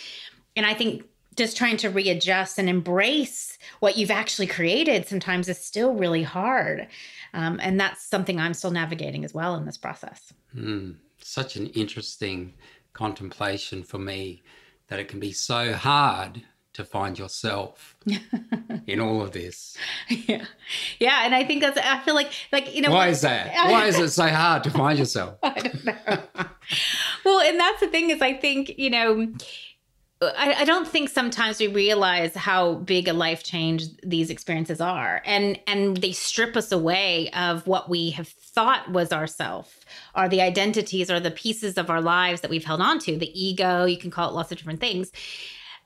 And 0.56 0.64
I 0.64 0.74
think 0.74 1.04
just 1.36 1.56
trying 1.56 1.76
to 1.78 1.88
readjust 1.88 2.58
and 2.58 2.68
embrace 2.68 3.58
what 3.80 3.96
you've 3.96 4.10
actually 4.10 4.46
created 4.46 5.06
sometimes 5.06 5.48
is 5.48 5.58
still 5.58 5.94
really 5.94 6.22
hard. 6.22 6.88
Um, 7.34 7.58
and 7.62 7.80
that's 7.80 8.04
something 8.04 8.38
I'm 8.38 8.54
still 8.54 8.70
navigating 8.70 9.24
as 9.24 9.32
well 9.32 9.54
in 9.56 9.64
this 9.64 9.78
process. 9.78 10.32
Mm, 10.54 10.96
such 11.18 11.56
an 11.56 11.68
interesting 11.68 12.54
contemplation 12.92 13.82
for 13.82 13.98
me 13.98 14.42
that 14.88 14.98
it 14.98 15.08
can 15.08 15.20
be 15.20 15.32
so 15.32 15.72
hard 15.72 16.42
to 16.74 16.84
find 16.84 17.18
yourself 17.18 17.96
in 18.86 19.00
all 19.00 19.20
of 19.20 19.32
this. 19.32 19.76
Yeah. 20.08 20.46
Yeah. 20.98 21.20
And 21.24 21.34
I 21.34 21.44
think 21.44 21.62
that's, 21.62 21.78
I 21.78 21.98
feel 22.00 22.14
like, 22.14 22.32
like, 22.50 22.74
you 22.74 22.82
know, 22.82 22.90
why 22.90 23.08
is 23.08 23.20
that? 23.22 23.52
Why 23.70 23.86
is 23.86 23.98
it 23.98 24.10
so 24.10 24.28
hard 24.28 24.64
to 24.64 24.70
find 24.70 24.98
yourself? 24.98 25.38
I 25.42 25.60
don't 25.60 25.84
know. 25.84 26.18
well, 27.24 27.40
and 27.40 27.60
that's 27.60 27.80
the 27.80 27.88
thing 27.88 28.10
is, 28.10 28.22
I 28.22 28.34
think, 28.34 28.78
you 28.78 28.90
know, 28.90 29.32
I, 30.36 30.54
I, 30.60 30.64
don't 30.64 30.86
think 30.86 31.08
sometimes 31.08 31.58
we 31.58 31.66
realize 31.66 32.34
how 32.34 32.74
big 32.74 33.08
a 33.08 33.12
life 33.12 33.42
change 33.42 33.84
these 34.02 34.30
experiences 34.30 34.80
are. 34.80 35.22
And 35.24 35.58
and 35.66 35.96
they 35.96 36.12
strip 36.12 36.56
us 36.56 36.70
away 36.70 37.30
of 37.30 37.66
what 37.66 37.88
we 37.88 38.10
have 38.10 38.28
thought 38.28 38.90
was 38.90 39.12
ourself. 39.12 39.80
Or 40.14 40.28
the 40.28 40.40
identities 40.40 41.10
or 41.10 41.20
the 41.20 41.30
pieces 41.30 41.76
of 41.76 41.90
our 41.90 42.00
lives 42.00 42.40
that 42.42 42.50
we've 42.50 42.64
held 42.64 42.80
on 42.80 42.98
to 43.00 43.16
the 43.16 43.30
ego 43.40 43.84
you 43.84 43.98
can 43.98 44.10
call 44.10 44.28
it 44.28 44.34
lots 44.34 44.52
of 44.52 44.58
different 44.58 44.80
things 44.80 45.10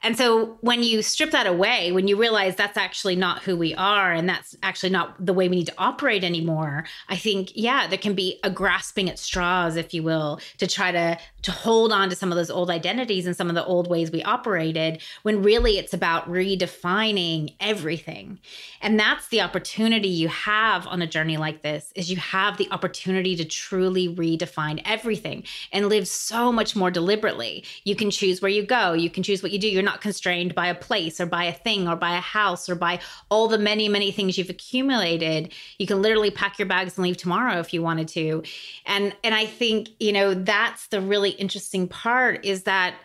and 0.03 0.17
so 0.17 0.59
when 0.61 0.83
you 0.83 1.03
strip 1.03 1.31
that 1.33 1.47
away, 1.47 1.91
when 1.91 2.07
you 2.07 2.17
realize 2.17 2.55
that's 2.55 2.77
actually 2.77 3.17
not 3.17 3.43
who 3.43 3.57
we 3.57 3.75
are 3.75 4.13
and 4.13 4.29
that's 4.29 4.57
actually 4.63 4.91
not 4.91 5.25
the 5.25 5.33
way 5.33 5.49
we 5.49 5.57
need 5.57 5.67
to 5.67 5.75
operate 5.79 6.23
anymore, 6.23 6.85
I 7.09 7.17
think, 7.17 7.53
yeah, 7.55 7.87
there 7.87 7.99
can 7.99 8.15
be 8.15 8.39
a 8.45 8.51
grasping 8.51 9.09
at 9.09 9.19
straws, 9.19 9.77
if 9.77 9.95
you 9.95 10.03
will, 10.03 10.41
to 10.59 10.67
try 10.67 10.93
to 10.93 11.19
to 11.47 11.53
hold 11.53 11.93
on 11.93 12.11
to 12.11 12.17
some 12.17 12.33
of 12.33 12.37
those 12.37 12.51
old 12.51 12.71
identities 12.71 13.25
and 13.25 13.37
some 13.37 13.49
of 13.49 13.55
the 13.55 13.65
old 13.65 13.89
ways 13.89 14.11
we 14.11 14.21
operated 14.25 15.01
when 15.23 15.43
really 15.43 15.79
it's 15.79 15.95
about 15.95 16.29
redefining 16.29 17.55
everything. 17.61 18.41
And 18.83 18.99
that's 18.99 19.29
the 19.29 19.43
opportunity 19.43 20.09
you 20.09 20.27
have 20.27 20.89
on 20.89 21.03
a 21.03 21.07
journey 21.07 21.37
like 21.37 21.63
this 21.63 21.93
is 21.95 22.11
you 22.11 22.17
have 22.17 22.57
the 22.57 22.69
opportunity 22.73 23.37
to 23.37 23.45
truly 23.45 24.13
redefine 24.13 24.83
everything 24.85 25.45
and 25.71 25.89
live 25.89 26.09
so 26.09 26.51
much 26.51 26.75
more 26.75 26.91
deliberately. 26.91 27.63
You 27.85 27.95
can 27.95 28.11
choose 28.11 28.43
where 28.43 28.51
you 28.51 28.67
go, 28.67 28.93
you 28.93 29.09
can 29.09 29.23
choose 29.23 29.41
what 29.41 29.53
you 29.53 29.61
do. 29.61 29.69
You're 29.69 29.85
not 29.87 30.03
constrained 30.03 30.55
by 30.55 30.67
a 30.67 30.75
place 30.75 31.19
or 31.19 31.25
by 31.25 31.45
a 31.45 31.53
thing 31.53 31.89
or 31.89 31.97
by 31.97 32.19
a 32.19 32.21
house 32.21 32.69
or 32.69 32.75
by 32.75 33.01
all 33.31 33.49
the 33.49 33.57
many 33.57 33.89
many 33.89 34.13
things 34.13 34.37
you've 34.37 34.51
accumulated. 34.51 35.55
You 35.79 35.87
can 35.87 36.03
literally 36.03 36.31
pack 36.31 36.59
your 36.59 36.67
bags 36.67 36.99
and 36.99 37.05
leave 37.05 37.17
tomorrow 37.17 37.59
if 37.59 37.73
you 37.73 37.81
wanted 37.81 38.09
to. 38.09 38.43
And 38.85 39.17
and 39.25 39.35
I 39.35 39.47
think, 39.47 39.89
you 39.99 40.13
know, 40.13 40.35
that's 40.35 40.89
the 40.89 41.01
really 41.01 41.31
interesting 41.31 41.89
part 41.89 42.45
is 42.45 42.65
that 42.65 42.97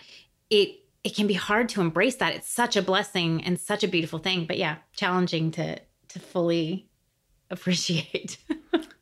it 0.50 0.80
it 1.04 1.16
can 1.16 1.28
be 1.28 1.34
hard 1.34 1.70
to 1.70 1.82
embrace 1.82 2.18
that. 2.18 2.36
It's 2.36 2.50
such 2.50 2.76
a 2.76 2.82
blessing 2.82 3.44
and 3.44 3.60
such 3.60 3.84
a 3.84 3.88
beautiful 3.88 4.20
thing, 4.20 4.46
but 4.46 4.58
yeah, 4.58 4.78
challenging 4.94 5.52
to 5.52 5.80
to 6.10 6.20
fully 6.20 6.88
appreciate 7.50 8.38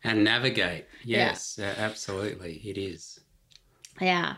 and 0.03 0.23
navigate. 0.23 0.85
Yes, 1.03 1.57
yeah. 1.59 1.73
absolutely, 1.77 2.61
it 2.63 2.77
is. 2.77 3.19
Yeah. 3.99 4.35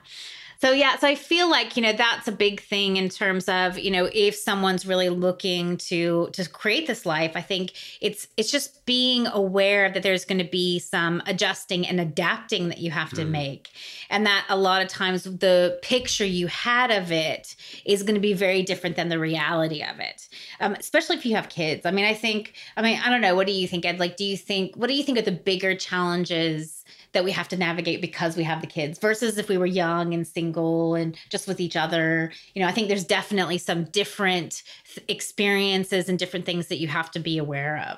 So 0.62 0.74
yeah, 0.74 0.96
so 0.98 1.08
I 1.08 1.16
feel 1.16 1.50
like, 1.50 1.76
you 1.76 1.82
know, 1.82 1.92
that's 1.92 2.28
a 2.28 2.32
big 2.32 2.62
thing 2.62 2.98
in 2.98 3.10
terms 3.10 3.50
of, 3.50 3.80
you 3.80 3.90
know, 3.90 4.08
if 4.14 4.36
someone's 4.36 4.86
really 4.86 5.10
looking 5.10 5.78
to 5.78 6.30
to 6.34 6.48
create 6.48 6.86
this 6.86 7.04
life, 7.04 7.32
I 7.34 7.42
think 7.42 7.74
it's 8.00 8.28
it's 8.38 8.52
just 8.52 8.86
being 8.86 9.26
aware 9.26 9.92
that 9.92 10.04
there's 10.04 10.24
going 10.24 10.38
to 10.38 10.50
be 10.50 10.78
some 10.78 11.24
adjusting 11.26 11.88
and 11.88 12.00
adapting 12.00 12.70
that 12.70 12.78
you 12.78 12.92
have 12.92 13.10
to 13.12 13.24
mm. 13.24 13.32
make. 13.32 13.72
And 14.12 14.28
that 14.28 14.46
a 14.50 14.56
lot 14.56 14.84
of 14.84 14.88
times 14.88 15.24
the 15.24 15.80
picture 15.82 16.26
you 16.26 16.46
had 16.46 16.92
of 16.92 17.12
it 17.12 17.56
is 17.84 18.04
going 18.04 18.16
to 18.16 18.22
be 18.22 18.34
very 18.34 18.62
different 18.62 18.96
than 18.96 19.10
the 19.10 19.18
reality 19.18 19.82
of 19.82 20.00
it. 20.00 20.30
Um, 20.60 20.74
especially 20.74 21.16
if 21.16 21.26
you 21.26 21.36
have 21.36 21.50
kids. 21.50 21.88
I 21.88 21.92
mean, 21.92 22.06
I 22.06 22.14
think 22.14 22.54
I 22.78 22.84
mean, 22.84 23.02
I 23.04 23.10
don't 23.10 23.22
know, 23.22 23.34
what 23.34 23.48
do 23.48 23.54
you 23.54 23.68
think 23.68 23.84
Ed? 23.84 24.00
Like 24.00 24.16
do 24.16 24.26
you 24.26 24.38
think 24.38 24.76
what 24.76 24.90
do 24.90 24.94
you 24.94 25.04
think 25.04 25.18
are 25.18 25.24
the 25.24 25.32
bigger 25.32 25.74
challenges 25.74 26.82
that 27.14 27.24
we 27.24 27.32
have 27.32 27.48
to 27.50 27.58
navigate 27.58 28.02
because 28.02 28.38
we 28.38 28.44
have 28.44 28.62
the 28.62 28.68
kids 28.68 29.00
versus 29.00 29.38
if 29.38 29.50
we 29.50 29.58
were 29.58 29.66
young 29.66 30.14
and 30.14 30.28
single 30.28 30.96
and 30.96 31.18
just 31.30 31.48
with 31.48 31.60
each 31.60 31.76
other. 31.76 32.32
You 32.54 32.62
know, 32.62 32.68
I 32.68 32.72
think 32.72 32.88
there's 32.88 33.06
definitely 33.06 33.58
some 33.58 33.86
different 33.86 34.64
experiences 35.08 36.10
and 36.10 36.18
different 36.18 36.46
things 36.46 36.68
that 36.68 36.80
you 36.80 36.88
have 36.88 37.12
to 37.12 37.20
be 37.20 37.38
aware 37.38 37.86
of. 37.90 37.98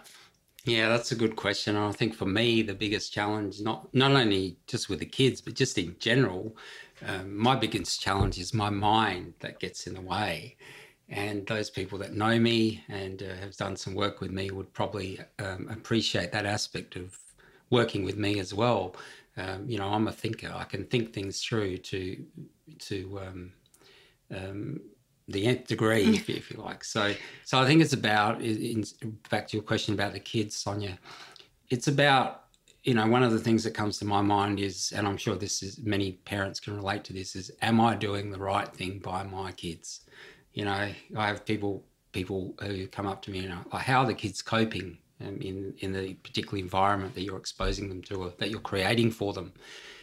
Yeah, 0.65 0.87
that's 0.87 1.11
a 1.11 1.15
good 1.15 1.35
question. 1.35 1.75
And 1.75 1.85
I 1.85 1.91
think 1.91 2.15
for 2.15 2.25
me, 2.25 2.61
the 2.61 2.73
biggest 2.73 3.11
challenge, 3.11 3.59
not 3.59 3.93
not 3.93 4.11
only 4.11 4.57
just 4.65 4.89
with 4.89 4.99
the 4.99 5.05
kids, 5.05 5.41
but 5.41 5.55
just 5.55 5.77
in 5.77 5.95
general, 5.99 6.55
um, 7.05 7.35
my 7.35 7.55
biggest 7.55 8.01
challenge 8.01 8.37
is 8.39 8.53
my 8.53 8.69
mind 8.69 9.33
that 9.41 9.59
gets 9.59 9.87
in 9.87 9.93
the 9.93 10.01
way. 10.01 10.55
And 11.09 11.45
those 11.45 11.69
people 11.69 11.97
that 11.99 12.13
know 12.13 12.39
me 12.39 12.83
and 12.87 13.21
uh, 13.21 13.35
have 13.41 13.57
done 13.57 13.75
some 13.75 13.93
work 13.93 14.21
with 14.21 14.31
me 14.31 14.51
would 14.51 14.73
probably 14.73 15.19
um, 15.37 15.67
appreciate 15.69 16.31
that 16.31 16.45
aspect 16.45 16.95
of 16.95 17.19
working 17.73 18.05
with 18.05 18.17
me 18.17 18.39
as 18.39 18.53
well. 18.53 18.95
Um, 19.35 19.67
you 19.67 19.77
know, 19.79 19.87
I'm 19.87 20.07
a 20.07 20.11
thinker. 20.11 20.51
I 20.55 20.63
can 20.63 20.85
think 20.85 21.11
things 21.11 21.41
through 21.43 21.77
to 21.77 22.23
to 22.79 23.19
um, 23.25 23.51
um, 24.33 24.79
the 25.27 25.45
nth 25.47 25.67
degree, 25.67 26.03
if, 26.15 26.29
if, 26.29 26.51
you 26.51 26.61
like. 26.61 26.83
So, 26.83 27.13
so 27.43 27.59
I 27.59 27.65
think 27.65 27.81
it's 27.81 27.93
about 27.93 28.41
in, 28.41 28.83
back 29.29 29.47
to 29.49 29.57
your 29.57 29.63
question 29.63 29.93
about 29.95 30.13
the 30.13 30.19
kids, 30.19 30.55
Sonia. 30.55 30.97
It's 31.69 31.87
about 31.87 32.43
you 32.83 32.93
know 32.93 33.07
one 33.07 33.23
of 33.23 33.31
the 33.31 33.39
things 33.39 33.63
that 33.63 33.73
comes 33.73 33.97
to 33.99 34.05
my 34.05 34.21
mind 34.21 34.59
is, 34.59 34.93
and 34.95 35.07
I'm 35.07 35.17
sure 35.17 35.35
this 35.35 35.63
is 35.63 35.79
many 35.79 36.13
parents 36.33 36.59
can 36.59 36.75
relate 36.75 37.03
to 37.05 37.13
this, 37.13 37.35
is 37.35 37.51
am 37.61 37.81
I 37.81 37.95
doing 37.95 38.31
the 38.31 38.39
right 38.39 38.71
thing 38.71 38.99
by 38.99 39.23
my 39.23 39.51
kids? 39.51 40.01
You 40.53 40.65
know, 40.65 40.89
I 41.17 41.27
have 41.27 41.43
people 41.43 41.83
people 42.11 42.53
who 42.61 42.85
come 42.87 43.07
up 43.07 43.23
to 43.23 43.31
me 43.31 43.39
and 43.39 43.51
are 43.51 43.65
like, 43.73 43.85
how 43.85 44.01
are 44.01 44.05
the 44.05 44.13
kids 44.13 44.43
coping 44.43 44.99
um, 45.25 45.37
in 45.41 45.73
in 45.79 45.93
the 45.93 46.13
particular 46.15 46.57
environment 46.57 47.15
that 47.15 47.21
you're 47.21 47.37
exposing 47.37 47.89
them 47.89 48.01
to 48.03 48.15
or 48.15 48.33
that 48.37 48.49
you're 48.49 48.59
creating 48.59 49.11
for 49.11 49.33
them. 49.33 49.53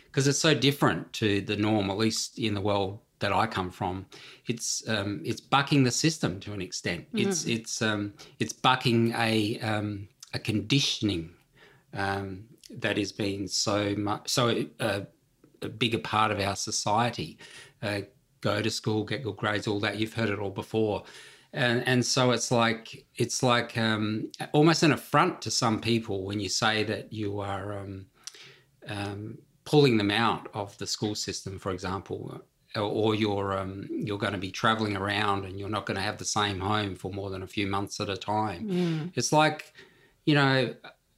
Because 0.07 0.27
it's 0.27 0.41
so 0.41 0.55
different 0.55 1.13
to 1.15 1.41
the 1.41 1.57
norm 1.57 1.89
at 1.91 1.97
least 1.97 2.39
in 2.39 2.55
the 2.55 2.61
world 2.61 2.99
that 3.21 3.33
I 3.33 3.47
come 3.47 3.71
from. 3.71 4.07
It's 4.47 4.87
um, 4.89 5.21
it's 5.25 5.41
bucking 5.41 5.85
the 5.85 5.91
system 5.91 6.41
to 6.41 6.53
an 6.53 6.61
extent. 6.61 7.07
Mm-hmm. 7.15 7.29
it's 7.29 7.45
it's 7.47 7.83
um, 7.83 8.15
it's 8.39 8.53
bucking 8.53 9.13
a 9.17 9.59
um, 9.61 10.09
a 10.35 10.39
conditioning 10.39 11.31
um, 11.95 12.45
that 12.71 12.97
has 12.97 13.13
been 13.13 13.47
so 13.47 13.95
much 13.97 14.29
so 14.29 14.65
uh, 14.81 15.01
a 15.63 15.69
bigger 15.69 15.99
part 15.99 16.33
of 16.33 16.41
our 16.41 16.57
society. 16.57 17.39
Uh, 17.83 18.01
go 18.41 18.63
to 18.63 18.71
school 18.71 19.05
get 19.05 19.23
good 19.23 19.37
grades 19.37 19.67
all 19.67 19.81
that. 19.81 19.99
You've 19.99 20.15
heard 20.15 20.31
it 20.31 20.39
all 20.39 20.51
before 20.51 21.05
and 21.53 21.87
and 21.87 22.05
so 22.05 22.31
it's 22.31 22.51
like 22.51 23.07
it's 23.17 23.43
like 23.43 23.77
um, 23.77 24.31
almost 24.53 24.83
an 24.83 24.93
affront 24.93 25.43
to 25.43 25.51
some 25.51 25.81
people 25.81 26.25
when 26.25 26.41
you 26.41 26.49
say 26.49 26.85
that 26.85 27.13
you 27.13 27.41
are 27.41 27.79
um, 27.79 28.07
um, 28.87 29.39
pulling 29.65 29.97
them 29.97 30.11
out 30.11 30.49
of 30.55 30.77
the 30.79 30.87
school 30.87 31.15
system, 31.15 31.59
for 31.59 31.73
example, 31.73 32.41
or, 32.77 32.83
or 32.83 33.15
you're 33.15 33.59
um, 33.59 33.89
you're 33.91 34.19
going 34.19 34.33
to 34.33 34.39
be 34.39 34.51
traveling 34.51 34.97
around 34.97 35.45
and 35.45 35.59
you're 35.59 35.69
not 35.69 35.87
going 35.87 35.97
to 35.97 36.03
have 36.03 36.19
the 36.19 36.25
same 36.25 36.61
home 36.61 36.95
for 36.95 37.13
more 37.13 37.31
than 37.31 37.43
a 37.43 37.49
few 37.49 37.67
months 37.67 38.01
at 38.01 38.09
a 38.09 38.17
time. 38.17 38.69
Mm. 38.69 39.13
It's 39.15 39.33
like 39.33 39.73
you 40.25 40.35
know, 40.35 40.75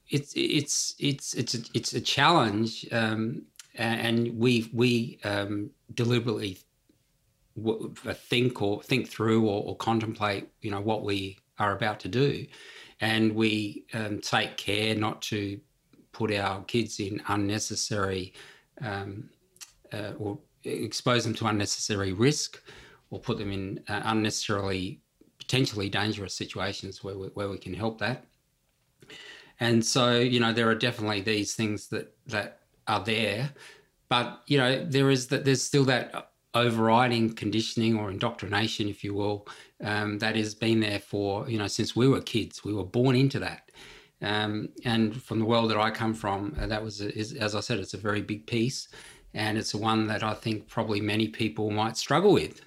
it's 0.09 0.33
it's 0.35 0.95
it's 0.99 1.33
it's 1.35 1.53
a, 1.53 1.59
it's 1.75 1.93
a 1.93 2.01
challenge, 2.01 2.87
um, 2.91 3.43
and 3.75 4.35
we 4.35 4.69
we 4.73 5.19
um, 5.23 5.69
deliberately 5.93 6.57
think 7.55 8.61
or 8.61 8.81
think 8.81 9.07
through 9.07 9.47
or, 9.47 9.63
or, 9.63 9.75
contemplate, 9.77 10.49
you 10.61 10.71
know, 10.71 10.81
what 10.81 11.03
we 11.03 11.37
are 11.59 11.75
about 11.75 11.99
to 11.99 12.07
do, 12.07 12.45
and 12.99 13.33
we 13.35 13.85
um, 13.93 14.19
take 14.19 14.57
care 14.57 14.95
not 14.95 15.21
to 15.21 15.59
put 16.11 16.33
our 16.33 16.63
kids 16.63 16.99
in 16.99 17.21
unnecessary 17.27 18.33
um, 18.81 19.29
uh, 19.91 20.13
or 20.17 20.39
expose 20.63 21.23
them 21.23 21.33
to 21.35 21.45
unnecessary 21.45 22.13
risk, 22.13 22.61
or 23.11 23.19
put 23.19 23.37
them 23.37 23.51
in 23.51 23.79
uh, 23.87 24.01
unnecessarily 24.05 25.01
potentially 25.37 25.89
dangerous 25.89 26.33
situations 26.33 27.03
where 27.03 27.17
we, 27.17 27.27
where 27.27 27.49
we 27.49 27.57
can 27.57 27.73
help 27.73 27.99
that. 27.99 28.25
And 29.59 29.85
so, 29.85 30.19
you 30.19 30.39
know, 30.39 30.53
there 30.53 30.69
are 30.69 30.75
definitely 30.75 31.21
these 31.21 31.53
things 31.53 31.87
that 31.89 32.15
that 32.27 32.61
are 32.87 33.03
there, 33.03 33.51
but 34.09 34.41
you 34.47 34.57
know, 34.57 34.83
there 34.85 35.11
is 35.11 35.27
that 35.27 35.45
there's 35.45 35.61
still 35.61 35.85
that 35.85 36.31
overriding 36.55 37.33
conditioning 37.33 37.97
or 37.97 38.11
indoctrination, 38.11 38.87
if 38.87 39.03
you 39.03 39.13
will, 39.13 39.47
um, 39.83 40.19
that 40.19 40.35
has 40.35 40.53
been 40.53 40.79
there 40.79 40.99
for, 40.99 41.49
you 41.49 41.57
know, 41.57 41.67
since 41.67 41.95
we 41.95 42.07
were 42.07 42.21
kids. 42.21 42.63
We 42.63 42.73
were 42.73 42.85
born 42.85 43.15
into 43.15 43.39
that. 43.39 43.71
Um, 44.21 44.69
and 44.85 45.21
from 45.21 45.39
the 45.39 45.45
world 45.45 45.69
that 45.71 45.77
I 45.77 45.91
come 45.91 46.13
from, 46.13 46.55
uh, 46.59 46.67
that 46.67 46.83
was, 46.83 47.01
a, 47.01 47.17
is, 47.17 47.33
as 47.33 47.55
I 47.55 47.59
said, 47.59 47.79
it's 47.79 47.93
a 47.93 47.97
very 47.97 48.21
big 48.21 48.47
piece. 48.47 48.87
And 49.33 49.57
it's 49.57 49.73
one 49.73 50.07
that 50.07 50.23
I 50.23 50.33
think 50.33 50.67
probably 50.67 51.01
many 51.01 51.27
people 51.27 51.71
might 51.71 51.97
struggle 51.97 52.33
with. 52.33 52.61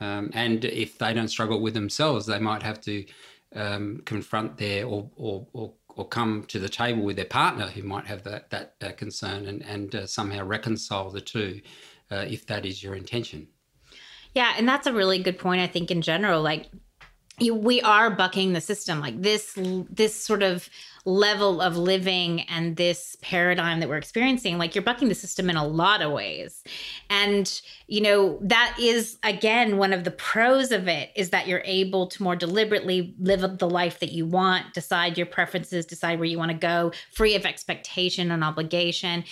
Um, 0.00 0.30
and 0.34 0.64
if 0.64 0.98
they 0.98 1.12
don't 1.12 1.28
struggle 1.28 1.60
with 1.60 1.74
themselves, 1.74 2.26
they 2.26 2.38
might 2.38 2.62
have 2.62 2.80
to 2.82 3.04
um, 3.54 4.02
confront 4.04 4.58
their 4.58 4.84
or, 4.84 5.08
or, 5.16 5.46
or, 5.52 5.72
or, 5.96 6.06
come 6.06 6.44
to 6.48 6.58
the 6.58 6.68
table 6.68 7.02
with 7.02 7.16
their 7.16 7.24
partner 7.24 7.66
who 7.66 7.82
might 7.82 8.06
have 8.06 8.22
that, 8.24 8.50
that 8.50 8.74
uh, 8.82 8.92
concern 8.92 9.46
and, 9.46 9.62
and 9.62 9.94
uh, 9.94 10.06
somehow 10.06 10.44
reconcile 10.44 11.10
the 11.10 11.20
two 11.20 11.60
uh, 12.10 12.24
if 12.28 12.46
that 12.46 12.66
is 12.66 12.82
your 12.82 12.94
intention. 12.94 13.48
Yeah, 14.34 14.54
and 14.56 14.68
that's 14.68 14.86
a 14.86 14.92
really 14.92 15.18
good 15.18 15.38
point. 15.38 15.60
I 15.60 15.66
think 15.66 15.90
in 15.90 16.02
general, 16.02 16.42
like 16.42 16.68
you, 17.38 17.54
we 17.54 17.80
are 17.82 18.10
bucking 18.10 18.52
the 18.52 18.60
system. 18.60 19.00
Like 19.00 19.20
this, 19.22 19.54
this 19.56 20.14
sort 20.14 20.42
of 20.42 20.68
level 21.04 21.60
of 21.60 21.76
living 21.76 22.42
and 22.42 22.76
this 22.76 23.16
paradigm 23.22 23.80
that 23.80 23.88
we're 23.88 23.96
experiencing 23.96 24.58
like 24.58 24.74
you're 24.74 24.82
bucking 24.82 25.08
the 25.08 25.14
system 25.14 25.48
in 25.48 25.56
a 25.56 25.66
lot 25.66 26.02
of 26.02 26.12
ways 26.12 26.62
and 27.08 27.62
you 27.86 28.00
know 28.00 28.38
that 28.42 28.76
is 28.78 29.18
again 29.22 29.76
one 29.76 29.92
of 29.92 30.04
the 30.04 30.10
pros 30.10 30.72
of 30.72 30.88
it 30.88 31.10
is 31.14 31.30
that 31.30 31.46
you're 31.46 31.62
able 31.64 32.06
to 32.06 32.22
more 32.22 32.36
deliberately 32.36 33.14
live 33.20 33.58
the 33.58 33.70
life 33.70 34.00
that 34.00 34.12
you 34.12 34.26
want 34.26 34.74
decide 34.74 35.16
your 35.16 35.26
preferences 35.26 35.86
decide 35.86 36.18
where 36.18 36.26
you 36.26 36.38
want 36.38 36.50
to 36.50 36.56
go 36.56 36.92
free 37.12 37.34
of 37.34 37.46
expectation 37.46 38.30
and 38.30 38.44
obligation 38.44 39.24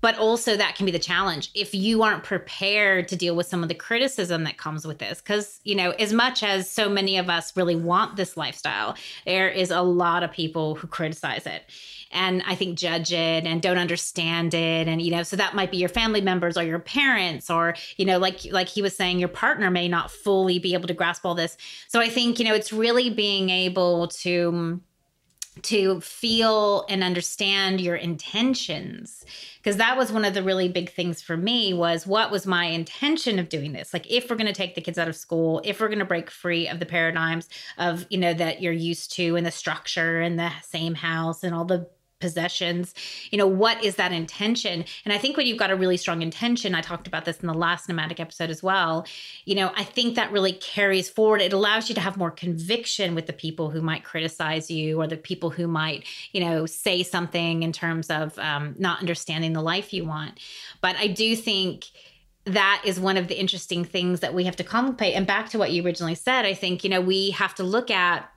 but 0.00 0.18
also 0.18 0.56
that 0.56 0.74
can 0.74 0.84
be 0.84 0.92
the 0.92 0.98
challenge 0.98 1.50
if 1.54 1.74
you 1.74 2.02
aren't 2.02 2.24
prepared 2.24 3.06
to 3.08 3.16
deal 3.16 3.36
with 3.36 3.46
some 3.46 3.62
of 3.62 3.68
the 3.68 3.74
criticism 3.74 4.44
that 4.44 4.58
comes 4.58 4.86
with 4.86 4.98
this 4.98 5.20
because 5.20 5.60
you 5.64 5.74
know 5.74 5.92
as 5.92 6.12
much 6.12 6.42
as 6.42 6.68
so 6.68 6.88
many 6.88 7.16
of 7.16 7.30
us 7.30 7.56
really 7.56 7.76
want 7.76 8.16
this 8.16 8.36
lifestyle. 8.36 8.96
There 9.24 9.48
is 9.48 9.70
a 9.70 9.82
lot 9.82 10.22
of 10.22 10.32
people 10.32 10.74
who 10.74 10.86
criticize 10.86 11.11
it 11.22 11.64
and 12.12 12.42
I 12.46 12.54
think 12.54 12.78
judge 12.78 13.12
it 13.12 13.46
and 13.46 13.60
don't 13.60 13.78
understand 13.78 14.54
it. 14.54 14.86
And, 14.86 15.00
you 15.00 15.10
know, 15.10 15.22
so 15.22 15.36
that 15.36 15.54
might 15.54 15.70
be 15.70 15.78
your 15.78 15.88
family 15.88 16.20
members 16.20 16.56
or 16.56 16.62
your 16.62 16.78
parents, 16.78 17.50
or, 17.50 17.74
you 17.96 18.04
know, 18.04 18.18
like, 18.18 18.44
like 18.50 18.68
he 18.68 18.82
was 18.82 18.94
saying, 18.94 19.18
your 19.18 19.28
partner 19.28 19.70
may 19.70 19.88
not 19.88 20.10
fully 20.10 20.58
be 20.58 20.74
able 20.74 20.88
to 20.88 20.94
grasp 20.94 21.24
all 21.24 21.34
this. 21.34 21.56
So 21.88 22.00
I 22.00 22.08
think, 22.08 22.38
you 22.38 22.44
know, 22.44 22.54
it's 22.54 22.72
really 22.72 23.10
being 23.10 23.50
able 23.50 24.08
to, 24.08 24.52
mm, 24.52 24.80
to 25.60 26.00
feel 26.00 26.86
and 26.88 27.04
understand 27.04 27.80
your 27.80 27.96
intentions. 27.96 29.24
Because 29.58 29.76
that 29.76 29.96
was 29.96 30.10
one 30.10 30.24
of 30.24 30.34
the 30.34 30.42
really 30.42 30.68
big 30.68 30.90
things 30.90 31.20
for 31.20 31.36
me 31.36 31.74
was 31.74 32.06
what 32.06 32.30
was 32.30 32.46
my 32.46 32.64
intention 32.64 33.38
of 33.38 33.48
doing 33.48 33.72
this? 33.72 33.92
Like 33.92 34.10
if 34.10 34.30
we're 34.30 34.36
going 34.36 34.46
to 34.46 34.52
take 34.52 34.74
the 34.74 34.80
kids 34.80 34.98
out 34.98 35.08
of 35.08 35.14
school 35.14 35.60
if 35.64 35.80
we're 35.80 35.88
going 35.88 35.98
to 35.98 36.04
break 36.04 36.30
free 36.30 36.68
of 36.68 36.80
the 36.80 36.86
paradigms 36.86 37.48
of 37.78 38.06
you 38.10 38.18
know 38.18 38.34
that 38.34 38.62
you're 38.62 38.72
used 38.72 39.12
to 39.12 39.36
and 39.36 39.46
the 39.46 39.50
structure 39.50 40.20
and 40.20 40.38
the 40.38 40.50
same 40.62 40.94
house 40.94 41.44
and 41.44 41.54
all 41.54 41.64
the 41.64 41.88
possessions. 42.22 42.94
You 43.30 43.38
know 43.38 43.46
what 43.46 43.84
is 43.84 43.96
that 43.96 44.12
intention? 44.12 44.84
And 45.04 45.12
i 45.12 45.18
think 45.18 45.36
when 45.36 45.46
you've 45.46 45.58
got 45.58 45.70
a 45.70 45.76
really 45.76 45.96
strong 45.96 46.22
intention 46.22 46.74
i 46.74 46.80
talked 46.80 47.06
about 47.06 47.24
this 47.24 47.38
in 47.40 47.46
the 47.46 47.54
last 47.54 47.88
nomadic 47.88 48.20
episode 48.20 48.50
as 48.50 48.62
well 48.62 49.06
you 49.44 49.54
know 49.54 49.72
i 49.76 49.84
think 49.84 50.14
that 50.14 50.32
really 50.32 50.52
carries 50.52 51.10
forward. 51.10 51.40
It 51.40 51.52
allows 51.52 51.88
you 51.88 51.94
to 51.94 52.00
have 52.00 52.16
more 52.16 52.30
conviction 52.30 53.14
with 53.14 53.26
the 53.26 53.32
people 53.32 53.70
who 53.70 53.82
might 53.82 54.04
criticize 54.04 54.70
you 54.70 55.00
or 55.00 55.06
the 55.06 55.16
people 55.16 55.50
who 55.50 55.66
might 55.66 56.04
you 56.32 56.40
know 56.44 56.66
say 56.66 57.02
something 57.02 57.62
in 57.62 57.72
terms 57.72 58.10
of 58.10 58.38
um, 58.38 58.74
not 58.78 59.00
understanding 59.00 59.52
the 59.52 59.62
life 59.62 59.92
you 59.92 60.04
want. 60.04 60.38
But 60.80 60.96
i 60.96 61.06
do 61.06 61.36
think 61.36 61.86
that 62.44 62.82
is 62.84 62.98
one 62.98 63.16
of 63.16 63.28
the 63.28 63.38
interesting 63.38 63.84
things 63.84 64.18
that 64.20 64.34
we 64.34 64.44
have 64.44 64.56
to 64.56 64.64
contemplate. 64.64 65.14
And 65.14 65.26
back 65.26 65.50
to 65.50 65.58
what 65.58 65.70
you 65.72 65.84
originally 65.84 66.14
said 66.14 66.44
i 66.46 66.54
think 66.54 66.84
you 66.84 66.90
know 66.90 67.00
we 67.00 67.30
have 67.30 67.54
to 67.56 67.64
look 67.64 67.90
at 67.90 68.31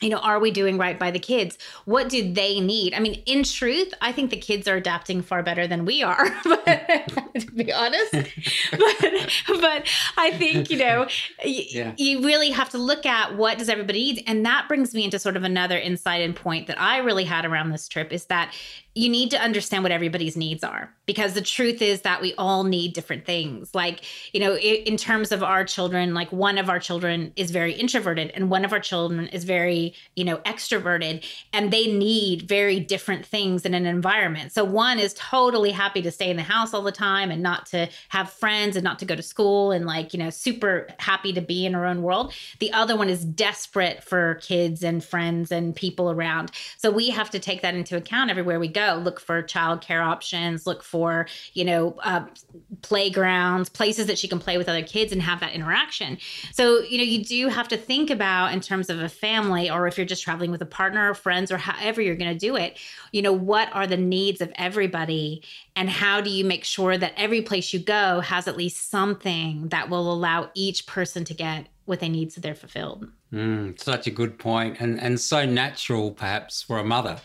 you 0.00 0.10
know, 0.10 0.18
are 0.18 0.38
we 0.38 0.50
doing 0.50 0.78
right 0.78 0.98
by 0.98 1.10
the 1.10 1.18
kids? 1.18 1.58
What 1.84 2.08
do 2.08 2.32
they 2.32 2.60
need? 2.60 2.94
I 2.94 3.00
mean, 3.00 3.22
in 3.26 3.42
truth, 3.42 3.92
I 4.00 4.12
think 4.12 4.30
the 4.30 4.36
kids 4.36 4.68
are 4.68 4.76
adapting 4.76 5.22
far 5.22 5.42
better 5.42 5.66
than 5.66 5.84
we 5.84 6.02
are, 6.02 6.24
to 6.44 7.46
be 7.54 7.72
honest. 7.72 8.12
but, 8.70 9.30
but 9.60 9.88
I 10.16 10.30
think, 10.32 10.70
you 10.70 10.78
know, 10.78 11.08
yeah. 11.44 11.94
you 11.96 12.24
really 12.24 12.50
have 12.50 12.68
to 12.70 12.78
look 12.78 13.06
at 13.06 13.36
what 13.36 13.58
does 13.58 13.68
everybody 13.68 14.14
need. 14.14 14.24
And 14.26 14.46
that 14.46 14.66
brings 14.68 14.94
me 14.94 15.04
into 15.04 15.18
sort 15.18 15.36
of 15.36 15.42
another 15.42 15.78
insight 15.78 16.22
and 16.22 16.36
point 16.36 16.68
that 16.68 16.80
I 16.80 16.98
really 16.98 17.24
had 17.24 17.44
around 17.44 17.70
this 17.70 17.88
trip 17.88 18.12
is 18.12 18.26
that 18.26 18.54
you 18.98 19.08
need 19.08 19.30
to 19.30 19.40
understand 19.40 19.84
what 19.84 19.92
everybody's 19.92 20.36
needs 20.36 20.64
are 20.64 20.92
because 21.06 21.34
the 21.34 21.40
truth 21.40 21.80
is 21.80 22.00
that 22.00 22.20
we 22.20 22.34
all 22.36 22.64
need 22.64 22.94
different 22.94 23.24
things. 23.24 23.72
Like, 23.72 24.00
you 24.32 24.40
know, 24.40 24.56
in 24.56 24.96
terms 24.96 25.30
of 25.30 25.40
our 25.40 25.64
children, 25.64 26.14
like 26.14 26.32
one 26.32 26.58
of 26.58 26.68
our 26.68 26.80
children 26.80 27.32
is 27.36 27.52
very 27.52 27.72
introverted 27.72 28.32
and 28.34 28.50
one 28.50 28.64
of 28.64 28.72
our 28.72 28.80
children 28.80 29.28
is 29.28 29.44
very, 29.44 29.94
you 30.16 30.24
know, 30.24 30.38
extroverted 30.38 31.24
and 31.52 31.72
they 31.72 31.86
need 31.86 32.48
very 32.48 32.80
different 32.80 33.24
things 33.24 33.64
in 33.64 33.72
an 33.72 33.86
environment. 33.86 34.50
So 34.50 34.64
one 34.64 34.98
is 34.98 35.14
totally 35.14 35.70
happy 35.70 36.02
to 36.02 36.10
stay 36.10 36.28
in 36.28 36.36
the 36.36 36.42
house 36.42 36.74
all 36.74 36.82
the 36.82 36.90
time 36.90 37.30
and 37.30 37.40
not 37.40 37.66
to 37.66 37.88
have 38.08 38.30
friends 38.30 38.74
and 38.74 38.82
not 38.82 38.98
to 38.98 39.04
go 39.04 39.14
to 39.14 39.22
school 39.22 39.70
and 39.70 39.86
like, 39.86 40.12
you 40.12 40.18
know, 40.18 40.30
super 40.30 40.88
happy 40.98 41.32
to 41.34 41.40
be 41.40 41.64
in 41.64 41.72
her 41.74 41.86
own 41.86 42.02
world. 42.02 42.34
The 42.58 42.72
other 42.72 42.96
one 42.96 43.08
is 43.08 43.24
desperate 43.24 44.02
for 44.02 44.40
kids 44.42 44.82
and 44.82 45.04
friends 45.04 45.52
and 45.52 45.72
people 45.76 46.10
around. 46.10 46.50
So 46.78 46.90
we 46.90 47.10
have 47.10 47.30
to 47.30 47.38
take 47.38 47.62
that 47.62 47.76
into 47.76 47.96
account 47.96 48.30
everywhere 48.30 48.58
we 48.58 48.66
go 48.66 48.87
look 48.96 49.20
for 49.20 49.42
childcare 49.42 50.04
options 50.04 50.66
look 50.66 50.82
for 50.82 51.26
you 51.54 51.64
know 51.64 51.96
uh, 52.02 52.24
playgrounds 52.82 53.68
places 53.68 54.06
that 54.06 54.18
she 54.18 54.28
can 54.28 54.38
play 54.38 54.58
with 54.58 54.68
other 54.68 54.82
kids 54.82 55.12
and 55.12 55.22
have 55.22 55.40
that 55.40 55.52
interaction. 55.52 56.18
So 56.52 56.80
you 56.80 56.98
know 56.98 57.04
you 57.04 57.24
do 57.24 57.48
have 57.48 57.68
to 57.68 57.76
think 57.76 58.10
about 58.10 58.52
in 58.52 58.60
terms 58.60 58.90
of 58.90 59.00
a 59.00 59.08
family 59.08 59.70
or 59.70 59.86
if 59.86 59.96
you're 59.96 60.06
just 60.06 60.22
traveling 60.22 60.50
with 60.50 60.62
a 60.62 60.66
partner 60.66 61.10
or 61.10 61.14
friends 61.14 61.50
or 61.50 61.58
however 61.58 62.00
you're 62.00 62.16
going 62.16 62.32
to 62.32 62.38
do 62.38 62.56
it 62.56 62.78
you 63.12 63.22
know 63.22 63.32
what 63.32 63.68
are 63.74 63.86
the 63.86 63.96
needs 63.96 64.40
of 64.40 64.52
everybody 64.56 65.42
and 65.76 65.88
how 65.88 66.20
do 66.20 66.30
you 66.30 66.44
make 66.44 66.64
sure 66.64 66.96
that 66.98 67.12
every 67.16 67.42
place 67.42 67.72
you 67.72 67.78
go 67.78 68.20
has 68.20 68.48
at 68.48 68.56
least 68.56 68.90
something 68.90 69.68
that 69.68 69.88
will 69.88 70.12
allow 70.12 70.50
each 70.54 70.86
person 70.86 71.24
to 71.24 71.34
get 71.34 71.66
what 71.84 72.00
they 72.00 72.08
need 72.08 72.32
so 72.32 72.40
they're 72.40 72.54
fulfilled. 72.54 73.08
Mm, 73.32 73.80
such 73.80 74.06
a 74.06 74.10
good 74.10 74.38
point 74.38 74.80
and 74.80 75.00
and 75.00 75.20
so 75.20 75.44
natural 75.44 76.10
perhaps 76.12 76.62
for 76.62 76.78
a 76.78 76.84
mother 76.84 77.20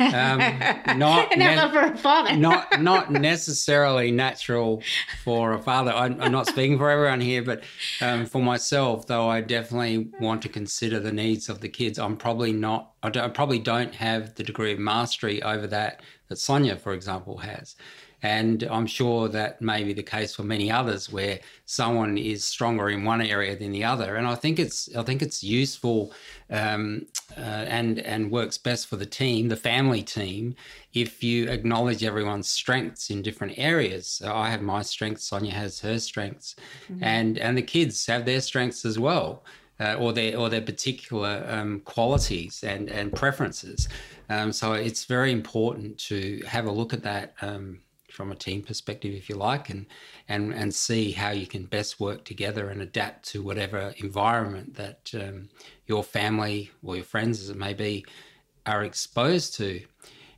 um, 0.00 0.38
not 0.98 1.36
ne- 1.36 1.70
for 1.70 1.80
a 1.80 1.96
father. 1.96 2.36
not 2.36 2.80
not 2.82 3.10
necessarily 3.10 4.10
natural 4.10 4.82
for 5.24 5.52
a 5.52 5.58
father. 5.58 5.92
I'm, 5.92 6.20
I'm 6.20 6.32
not 6.32 6.46
speaking 6.46 6.78
for 6.78 6.90
everyone 6.90 7.20
here, 7.20 7.42
but 7.42 7.62
um, 8.00 8.26
for 8.26 8.42
myself, 8.42 9.06
though, 9.06 9.28
I 9.28 9.40
definitely 9.40 10.10
want 10.20 10.42
to 10.42 10.48
consider 10.48 11.00
the 11.00 11.12
needs 11.12 11.48
of 11.48 11.60
the 11.60 11.68
kids. 11.68 11.98
I'm 11.98 12.16
probably 12.16 12.52
not. 12.52 12.92
I, 13.02 13.08
I 13.08 13.28
probably 13.28 13.58
don't 13.58 13.94
have 13.94 14.34
the 14.34 14.42
degree 14.42 14.72
of 14.72 14.78
mastery 14.78 15.42
over 15.42 15.66
that 15.68 16.02
that 16.28 16.38
Sonia, 16.38 16.76
for 16.76 16.92
example, 16.92 17.38
has. 17.38 17.76
And 18.22 18.62
I'm 18.64 18.86
sure 18.86 19.28
that 19.28 19.62
may 19.62 19.82
be 19.82 19.92
the 19.92 20.02
case 20.02 20.34
for 20.34 20.42
many 20.42 20.70
others 20.70 21.10
where 21.10 21.40
someone 21.64 22.18
is 22.18 22.44
stronger 22.44 22.90
in 22.90 23.04
one 23.04 23.22
area 23.22 23.56
than 23.56 23.72
the 23.72 23.84
other. 23.84 24.16
And 24.16 24.26
I 24.26 24.34
think 24.34 24.58
it's 24.58 24.94
I 24.94 25.02
think 25.02 25.22
it's 25.22 25.42
useful 25.42 26.12
um, 26.50 27.06
uh, 27.36 27.40
and 27.40 28.00
and 28.00 28.30
works 28.30 28.58
best 28.58 28.88
for 28.88 28.96
the 28.96 29.06
team, 29.06 29.48
the 29.48 29.56
family 29.56 30.02
team, 30.02 30.54
if 30.92 31.22
you 31.22 31.48
acknowledge 31.48 32.04
everyone's 32.04 32.48
strengths 32.48 33.10
in 33.10 33.22
different 33.22 33.54
areas. 33.56 34.06
So 34.06 34.34
I 34.34 34.50
have 34.50 34.62
my 34.62 34.82
strengths, 34.82 35.24
Sonia 35.24 35.52
has 35.52 35.80
her 35.80 35.98
strengths, 35.98 36.56
mm-hmm. 36.90 37.02
and 37.02 37.38
and 37.38 37.56
the 37.56 37.62
kids 37.62 38.04
have 38.06 38.24
their 38.24 38.40
strengths 38.40 38.84
as 38.84 38.98
well. 38.98 39.44
Uh, 39.78 39.94
or 39.94 40.12
their 40.12 40.36
or 40.36 40.50
their 40.50 40.60
particular 40.60 41.42
um, 41.48 41.80
qualities 41.86 42.62
and 42.62 42.90
and 42.90 43.14
preferences. 43.14 43.88
Um, 44.28 44.52
so 44.52 44.74
it's 44.74 45.06
very 45.06 45.32
important 45.32 45.96
to 46.00 46.42
have 46.46 46.66
a 46.66 46.70
look 46.70 46.92
at 46.92 47.02
that 47.02 47.32
um, 47.40 47.80
from 48.12 48.32
a 48.32 48.36
team 48.36 48.62
perspective, 48.62 49.14
if 49.14 49.28
you 49.28 49.36
like, 49.36 49.70
and 49.70 49.86
and 50.28 50.52
and 50.52 50.74
see 50.74 51.12
how 51.12 51.30
you 51.30 51.46
can 51.46 51.64
best 51.64 52.00
work 52.00 52.24
together 52.24 52.68
and 52.68 52.82
adapt 52.82 53.28
to 53.30 53.42
whatever 53.42 53.94
environment 53.98 54.74
that 54.74 55.10
um, 55.14 55.48
your 55.86 56.02
family 56.02 56.70
or 56.82 56.96
your 56.96 57.04
friends, 57.04 57.40
as 57.40 57.50
it 57.50 57.56
may 57.56 57.74
be, 57.74 58.04
are 58.66 58.84
exposed 58.84 59.54
to. 59.56 59.82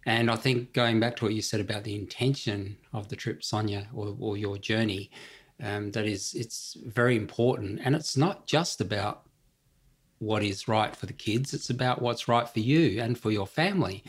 And 0.05 0.31
I 0.31 0.37
think 0.37 0.73
going 0.73 0.99
back 0.99 1.17
to 1.17 1.25
what 1.25 1.35
you 1.35 1.43
said 1.43 1.61
about 1.61 1.85
the 1.85 1.95
intention 1.95 2.77
of 2.93 3.09
the 3.09 3.17
trip, 3.17 3.45
Sonia, 3.45 3.87
or, 3.95 4.17
or 4.19 4.37
your 4.37 4.59
journey, 4.59 5.11
um, 5.63 5.93
that 5.93 6.07
is, 6.07 6.35
it's 6.35 6.77
very 6.85 7.17
important, 7.17 7.81
and 7.85 7.95
it's 7.95 8.17
not 8.17 8.47
just 8.47 8.81
about 8.81 9.23
what 10.19 10.43
is 10.43 10.67
right 10.67 10.95
for 10.97 11.07
the 11.07 11.13
kids; 11.13 11.55
it's 11.55 11.71
about 11.71 12.03
what's 12.03 12.29
right 12.29 12.49
for 12.49 12.61
you 12.61 13.01
and 13.01 13.19
for 13.19 13.31
your 13.31 13.47
family. 13.47 14.03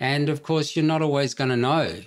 And 0.00 0.28
of 0.28 0.42
course, 0.42 0.76
you're 0.76 0.84
not 0.84 1.02
always 1.02 1.34
going 1.34 1.50
to 1.50 1.56
know 1.56 2.00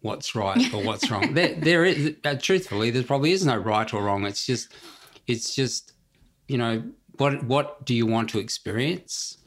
what's 0.00 0.34
right 0.34 0.72
or 0.72 0.82
what's 0.82 1.10
wrong. 1.10 1.34
there, 1.34 1.54
there 1.54 1.84
is, 1.84 2.14
uh, 2.24 2.34
truthfully, 2.40 2.90
there 2.90 3.02
probably 3.02 3.32
is 3.32 3.44
no 3.44 3.56
right 3.56 3.92
or 3.92 4.02
wrong. 4.02 4.24
It's 4.26 4.46
just, 4.46 4.72
it's 5.26 5.54
just, 5.54 5.92
you 6.46 6.58
know, 6.58 6.82
what 7.18 7.42
what 7.44 7.84
do 7.84 7.94
you 7.94 8.06
want 8.06 8.30
to 8.30 8.38
experience? 8.38 9.38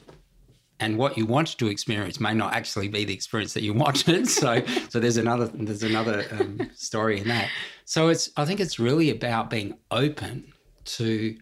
And 0.79 0.97
what 0.97 1.15
you 1.15 1.27
want 1.27 1.59
to 1.59 1.67
experience 1.67 2.19
may 2.19 2.33
not 2.33 2.53
actually 2.53 2.87
be 2.87 3.05
the 3.05 3.13
experience 3.13 3.53
that 3.53 3.61
you 3.61 3.73
wanted. 3.73 4.27
So, 4.27 4.63
so 4.89 4.99
there's 4.99 5.17
another 5.17 5.47
there's 5.53 5.83
another 5.83 6.25
um, 6.31 6.69
story 6.75 7.19
in 7.19 7.27
that. 7.27 7.49
So 7.85 8.09
it's 8.09 8.31
I 8.35 8.45
think 8.45 8.59
it's 8.59 8.79
really 8.79 9.09
about 9.09 9.49
being 9.49 9.77
open 9.91 10.51
to 10.85 11.37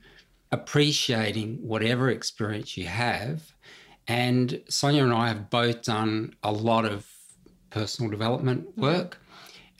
appreciating 0.52 1.58
whatever 1.62 2.10
experience 2.10 2.76
you 2.78 2.86
have. 2.88 3.54
And 4.08 4.62
Sonia 4.67 5.04
and 5.04 5.13
I 5.13 5.28
have 5.28 5.50
both 5.50 5.84
done 5.84 6.36
a 6.43 6.52
lot 6.52 6.86
of 6.86 7.08
personal 7.69 8.10
development 8.10 8.69
mm-hmm. 8.69 8.82
work. 8.82 9.19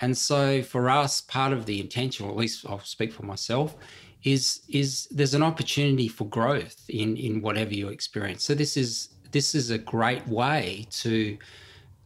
And 0.02 0.18
so 0.18 0.62
for 0.62 0.90
us, 0.90 1.22
part 1.22 1.52
of 1.52 1.66
the 1.66 1.80
intention, 1.82 2.26
or 2.26 2.30
at 2.30 2.38
least 2.38 2.66
I'll 2.68 2.80
speak 2.80 3.12
for 3.12 3.24
myself, 3.24 3.76
is 4.24 4.62
is 4.70 5.08
there's 5.12 5.34
an 5.34 5.44
opportunity 5.44 6.08
for 6.08 6.26
growth 6.26 6.84
in 6.90 7.18
in 7.18 7.42
whatever 7.42 7.74
you 7.74 7.90
experience. 7.90 8.44
So 8.44 8.54
this 8.54 8.78
is 8.78 9.10
this 9.32 9.56
is 9.56 9.70
a 9.70 9.78
great 9.78 10.28
way 10.28 10.88
to 10.92 11.38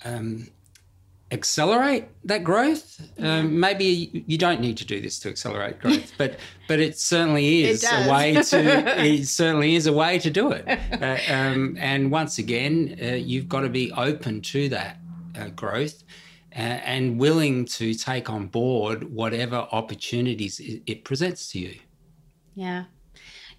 um, 0.06 0.48
accelerate 1.32 2.06
that 2.26 2.44
growth. 2.44 3.02
Um, 3.18 3.60
maybe 3.60 4.24
you 4.28 4.38
don't 4.38 4.62
need 4.62 4.78
to 4.78 4.86
do 4.86 5.02
this 5.02 5.20
to 5.20 5.30
accelerate 5.30 5.80
growth, 5.80 6.14
but 6.18 6.38
but 6.68 6.80
it 6.80 6.98
certainly 6.98 7.64
is 7.64 7.84
it 7.84 7.90
a 7.92 8.12
way 8.12 8.34
to. 8.44 9.04
it 9.04 9.28
certainly 9.28 9.76
is 9.76 9.88
a 9.88 9.94
way 9.94 10.20
to 10.20 10.30
do 10.30 10.52
it. 10.52 10.66
Uh, 10.68 11.18
um, 11.34 11.78
and 11.80 12.12
once 12.12 12.38
again, 12.38 12.98
uh, 13.02 13.06
you've 13.06 13.50
got 13.50 13.62
to 13.62 13.70
be 13.70 13.92
open 13.94 14.42
to 14.42 14.70
that 14.70 14.98
uh, 15.38 15.50
growth 15.50 16.04
and 16.56 17.20
willing 17.20 17.66
to 17.66 17.96
take 17.96 18.30
on 18.30 18.46
board 18.48 19.12
whatever 19.12 19.68
opportunities 19.72 20.62
it 20.64 21.04
presents 21.04 21.52
to 21.52 21.60
you. 21.60 21.80
Yeah. 22.56 22.86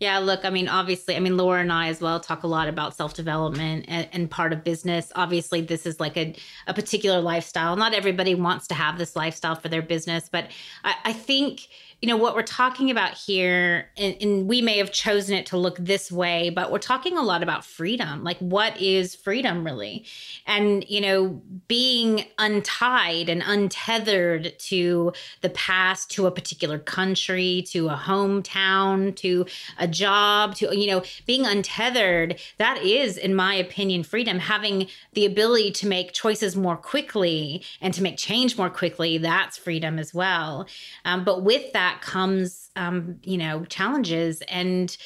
Yeah, 0.00 0.18
look, 0.18 0.44
I 0.44 0.50
mean, 0.50 0.68
obviously, 0.68 1.16
I 1.16 1.20
mean, 1.20 1.36
Laura 1.36 1.60
and 1.60 1.72
I 1.72 1.88
as 1.88 2.00
well 2.00 2.18
talk 2.18 2.42
a 2.42 2.46
lot 2.46 2.68
about 2.68 2.96
self 2.96 3.14
development 3.14 3.84
and, 3.88 4.08
and, 4.12 4.30
part 4.30 4.52
of 4.52 4.64
business. 4.64 5.12
Obviously, 5.14 5.60
this 5.60 5.86
is 5.86 6.00
like 6.00 6.16
a, 6.16 6.34
a 6.66 6.74
particular 6.74 7.20
lifestyle. 7.20 7.76
Not 7.76 7.94
everybody 7.94 8.34
wants 8.34 8.66
to 8.68 8.74
have 8.74 8.98
this 8.98 9.14
lifestyle 9.14 9.54
for 9.54 9.68
their 9.68 9.82
business, 9.82 10.28
but 10.30 10.50
I, 10.82 10.94
I 11.04 11.12
think 11.12 11.68
you 12.04 12.08
know, 12.08 12.18
what 12.18 12.34
we're 12.34 12.42
talking 12.42 12.90
about 12.90 13.14
here, 13.14 13.88
and, 13.96 14.14
and, 14.20 14.46
we 14.46 14.60
may 14.60 14.76
have 14.76 14.92
chosen 14.92 15.34
it 15.34 15.46
to 15.46 15.56
look 15.56 15.78
this 15.78 16.12
way, 16.12 16.50
but 16.50 16.70
we're 16.70 16.76
talking 16.76 17.16
a 17.16 17.22
lot 17.22 17.42
about 17.42 17.64
freedom. 17.64 18.22
Like, 18.22 18.36
what 18.40 18.78
is 18.78 19.14
freedom 19.14 19.64
really? 19.64 20.04
And, 20.46 20.84
you 20.86 21.00
know, 21.00 21.40
being 21.66 22.26
untied 22.38 23.30
and 23.30 23.42
untethered 23.46 24.52
to 24.58 25.14
the 25.40 25.48
past, 25.48 26.10
to 26.10 26.26
a 26.26 26.30
particular 26.30 26.78
country, 26.78 27.64
to 27.68 27.88
a 27.88 27.96
hometown, 27.96 29.16
to 29.16 29.46
a 29.78 29.88
job, 29.88 30.56
to, 30.56 30.78
you 30.78 30.86
know, 30.86 31.02
being 31.24 31.46
untethered, 31.46 32.38
that 32.58 32.82
is, 32.82 33.16
in 33.16 33.34
my 33.34 33.54
opinion, 33.54 34.02
freedom. 34.02 34.40
Having 34.40 34.88
the 35.14 35.24
ability 35.24 35.70
to 35.70 35.86
make 35.86 36.12
choices 36.12 36.54
more 36.54 36.76
quickly 36.76 37.62
and 37.80 37.94
to 37.94 38.02
make 38.02 38.18
change 38.18 38.58
more 38.58 38.68
quickly, 38.68 39.16
that's 39.16 39.56
freedom 39.56 39.98
as 39.98 40.12
well. 40.12 40.66
Um, 41.06 41.24
but 41.24 41.42
with 41.42 41.72
that 41.72 41.93
comes, 42.00 42.70
um, 42.76 43.18
you 43.22 43.36
know, 43.36 43.64
challenges 43.66 44.42
and 44.48 44.96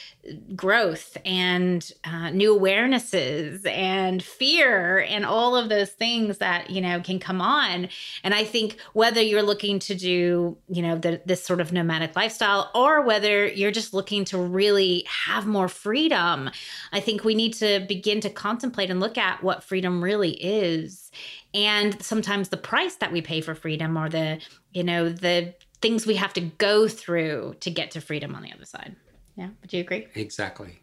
growth 0.55 1.17
and 1.25 1.91
uh, 2.05 2.31
new 2.31 2.59
awarenesses 2.59 3.67
and 3.67 4.23
fear 4.23 5.01
and 5.01 5.25
all 5.25 5.57
of 5.57 5.71
those 5.71 5.89
things 5.91 6.37
that 6.39 6.69
you 6.69 6.83
know 6.83 7.01
can 7.01 7.19
come 7.19 7.41
on. 7.41 7.89
And 8.23 8.35
i 8.35 8.45
think 8.45 8.79
whether 8.93 9.23
you're 9.23 9.43
looking 9.43 9.79
to 9.79 9.95
do 9.95 10.59
you 10.69 10.83
know 10.83 10.99
the, 10.99 11.23
this 11.25 11.43
sort 11.43 11.63
of 11.63 11.73
nomadic 11.73 12.15
lifestyle 12.15 12.71
or 12.75 13.01
whether 13.01 13.47
you're 13.47 13.71
just 13.71 13.95
looking 13.95 14.27
to 14.27 14.37
really 14.37 15.07
have 15.27 15.47
more 15.47 15.69
freedom 15.69 16.51
i 16.93 17.01
think 17.01 17.25
we 17.25 17.35
need 17.35 17.55
to 17.55 17.81
begin 17.89 18.21
to 18.21 18.29
contemplate 18.29 18.91
and 18.91 19.01
look 19.01 19.17
at 19.17 19.43
what 19.43 19.65
freedom 19.65 20.03
really 20.03 20.31
is. 20.31 21.11
And 21.55 22.01
sometimes 22.03 22.49
the 22.49 22.57
price 22.57 22.97
that 22.97 23.13
we 23.13 23.23
pay 23.23 23.41
for 23.41 23.55
freedom 23.55 23.97
or 23.97 24.09
the 24.09 24.41
you 24.73 24.85
know 24.85 25.09
the 25.09 25.55
things 25.81 26.07
we 26.07 26.17
have 26.17 26.33
to 26.35 26.41
go 26.41 26.89
through 26.89 27.55
to 27.61 27.71
get 27.71 27.91
to 27.93 28.01
freedom 28.01 28.35
on 28.35 28.43
the 28.43 28.53
other 28.53 28.65
side 28.65 28.97
yeah. 29.39 29.51
Would 29.61 29.73
you 29.73 29.81
agree? 29.81 30.09
Exactly. 30.17 30.81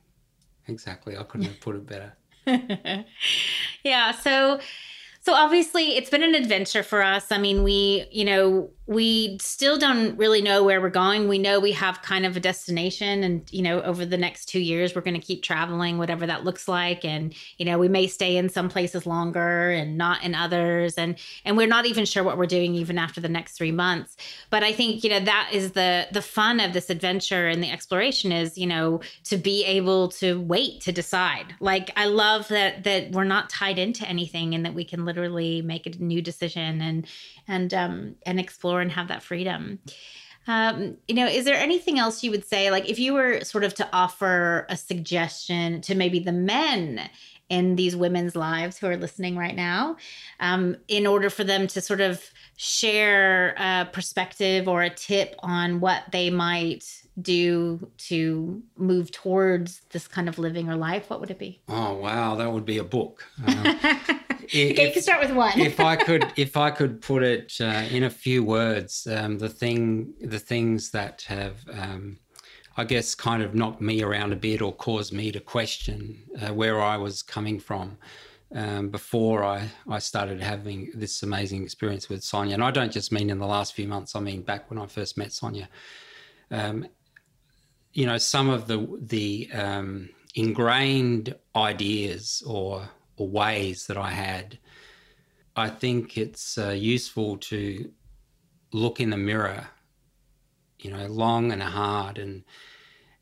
Exactly. 0.67 1.17
I 1.17 1.23
couldn't 1.23 1.47
have 1.47 1.60
put 1.60 1.75
it 1.75 1.86
better. 1.86 2.13
yeah. 3.84 4.12
So, 4.12 4.62
so 5.19 5.34
obviously 5.34 5.97
it's 5.97 6.10
been 6.10 6.23
an 6.23 6.36
adventure 6.36 6.81
for 6.81 7.03
us. 7.03 7.34
I 7.34 7.38
mean, 7.38 7.63
we, 7.63 8.08
you 8.12 8.23
know, 8.23 8.69
we 8.87 9.39
still 9.41 9.79
don't 9.79 10.15
really 10.15 10.43
know 10.43 10.63
where 10.63 10.79
we're 10.79 10.91
going. 10.91 11.27
We 11.27 11.39
know 11.39 11.59
we 11.59 11.71
have 11.71 12.03
kind 12.03 12.23
of 12.23 12.37
a 12.37 12.39
destination, 12.39 13.23
and 13.23 13.51
you 13.51 13.63
know, 13.63 13.81
over 13.81 14.05
the 14.05 14.17
next 14.17 14.45
two 14.45 14.59
years, 14.59 14.93
we're 14.93 15.01
going 15.01 15.19
to 15.19 15.25
keep 15.25 15.41
traveling, 15.41 15.97
whatever 15.97 16.27
that 16.27 16.43
looks 16.43 16.67
like. 16.67 17.03
And 17.03 17.33
you 17.57 17.65
know, 17.65 17.79
we 17.79 17.87
may 17.87 18.05
stay 18.05 18.37
in 18.37 18.47
some 18.47 18.69
places 18.69 19.07
longer 19.07 19.71
and 19.71 19.97
not 19.97 20.23
in 20.23 20.35
others, 20.35 20.95
and 20.95 21.17
and 21.45 21.57
we're 21.57 21.67
not 21.67 21.87
even 21.87 22.05
sure 22.05 22.23
what 22.23 22.37
we're 22.37 22.45
doing 22.45 22.75
even 22.75 22.99
after 22.99 23.19
the 23.19 23.29
next 23.29 23.53
three 23.53 23.71
months. 23.71 24.17
But 24.51 24.63
I 24.63 24.71
think 24.71 25.03
you 25.03 25.09
know 25.09 25.19
that 25.19 25.49
is 25.51 25.71
the 25.71 26.07
the 26.11 26.21
fun 26.21 26.59
of 26.59 26.73
this 26.73 26.91
adventure 26.91 27.47
and 27.47 27.63
the 27.63 27.71
exploration 27.71 28.31
is 28.31 28.55
you 28.55 28.67
know 28.67 29.01
to 29.23 29.37
be 29.37 29.65
able 29.65 30.09
to 30.09 30.39
wait 30.41 30.81
to 30.81 30.91
decide. 30.91 31.55
Like 31.59 31.89
I 31.95 32.05
love 32.05 32.49
that 32.49 32.83
that 32.83 33.11
we're 33.11 33.23
not 33.23 33.49
tied 33.49 33.79
into 33.79 34.07
anything, 34.07 34.53
and 34.53 34.63
that 34.63 34.75
we 34.75 34.85
can 34.85 35.05
literally 35.05 35.63
make 35.63 35.87
a 35.87 36.03
new 36.03 36.21
decision 36.21 36.81
and 36.81 37.07
and 37.47 37.73
um, 37.73 38.15
and 38.25 38.39
explore 38.39 38.74
and 38.81 38.91
have 38.91 39.07
that 39.07 39.23
freedom. 39.23 39.79
Um, 40.47 40.97
you 41.07 41.15
know, 41.15 41.25
is 41.25 41.45
there 41.45 41.55
anything 41.55 41.97
else 41.97 42.23
you 42.23 42.31
would 42.31 42.45
say, 42.45 42.69
like 42.69 42.88
if 42.89 42.99
you 42.99 43.13
were 43.13 43.43
sort 43.43 43.63
of 43.63 43.73
to 43.75 43.89
offer 43.91 44.67
a 44.69 44.77
suggestion 44.77 45.81
to 45.81 45.95
maybe 45.95 46.19
the 46.19 46.31
men 46.31 47.09
in 47.49 47.75
these 47.75 47.95
women's 47.95 48.35
lives 48.35 48.77
who 48.77 48.88
are 48.88 48.97
listening 48.97 49.38
right 49.38 49.55
now, 49.55 49.97
um, 50.39 50.77
in 50.88 51.05
order 51.07 51.29
for 51.29 51.43
them 51.43 51.67
to 51.67 51.81
sort 51.81 52.01
of 52.01 52.23
share 52.57 53.55
a 53.57 53.85
perspective 53.91 54.67
or 54.67 54.81
a 54.81 54.89
tip 54.89 55.35
on 55.39 55.79
what 55.79 56.03
they 56.11 56.29
might 56.29 57.03
do 57.21 57.89
to 57.97 58.61
move 58.77 59.11
towards 59.11 59.81
this 59.91 60.07
kind 60.07 60.27
of 60.27 60.38
living 60.38 60.69
or 60.69 60.75
life, 60.75 61.09
what 61.09 61.19
would 61.19 61.31
it 61.31 61.39
be? 61.39 61.61
Oh 61.69 61.93
wow, 61.93 62.35
that 62.35 62.51
would 62.51 62.65
be 62.65 62.77
a 62.77 62.83
book. 62.83 63.25
Um, 63.47 63.79
okay, 64.45 64.88
you 64.88 64.93
can 64.93 65.01
start 65.01 65.21
with 65.21 65.31
one. 65.31 65.60
if 65.60 65.79
I 65.79 65.95
could, 65.95 66.31
if 66.36 66.58
I 66.58 66.71
could 66.71 67.01
put 67.01 67.23
it 67.23 67.58
uh, 67.60 67.86
in 67.89 68.03
a 68.03 68.10
few 68.10 68.43
words, 68.43 69.08
um, 69.08 69.38
the 69.38 69.49
thing, 69.49 70.13
the 70.21 70.39
things 70.39 70.91
that 70.91 71.23
have, 71.23 71.58
um, 71.71 72.19
I 72.77 72.84
guess, 72.84 73.15
kind 73.15 73.41
of 73.43 73.55
knocked 73.55 73.81
me 73.81 74.01
around 74.01 74.34
a 74.34 74.36
bit 74.36 74.62
or 74.62 74.73
caused 74.73 75.13
me 75.13 75.31
to 75.31 75.39
question 75.39 76.23
uh, 76.41 76.53
where 76.53 76.81
I 76.81 76.97
was 76.97 77.21
coming 77.21 77.60
from. 77.60 77.97
Um, 78.53 78.89
before 78.89 79.43
I, 79.43 79.67
I 79.89 79.99
started 79.99 80.39
having 80.39 80.91
this 80.93 81.23
amazing 81.23 81.63
experience 81.63 82.08
with 82.08 82.23
Sonia. 82.23 82.53
And 82.53 82.63
I 82.63 82.71
don't 82.71 82.91
just 82.91 83.12
mean 83.12 83.29
in 83.29 83.39
the 83.39 83.47
last 83.47 83.73
few 83.73 83.88
months, 83.88 84.15
I 84.15 84.21
mean 84.21 84.43
back 84.43 84.69
when 84.69 84.79
I 84.79 84.86
first 84.86 85.17
met 85.17 85.34
Sonia. 85.34 85.67
Um, 86.51 86.88
you 87.91 88.05
know, 88.05 88.17
some 88.17 88.49
of 88.49 88.67
the, 88.67 88.88
the 89.01 89.49
um, 89.51 90.10
ingrained 90.36 91.36
ideas 91.55 92.43
or 92.45 92.88
or 93.17 93.28
ways 93.28 93.88
that 93.88 93.97
I 93.97 94.12
had, 94.12 94.60
I 95.56 95.69
think 95.69 96.17
it's 96.17 96.58
uh, 96.58 96.69
useful 96.69 97.38
to 97.38 97.91
look 98.73 98.99
in 98.99 99.10
the 99.10 99.17
mirror, 99.17 99.67
you 100.80 100.91
know, 100.91 101.08
long 101.08 101.51
and 101.51 101.63
hard, 101.63 102.17
and 102.17 102.43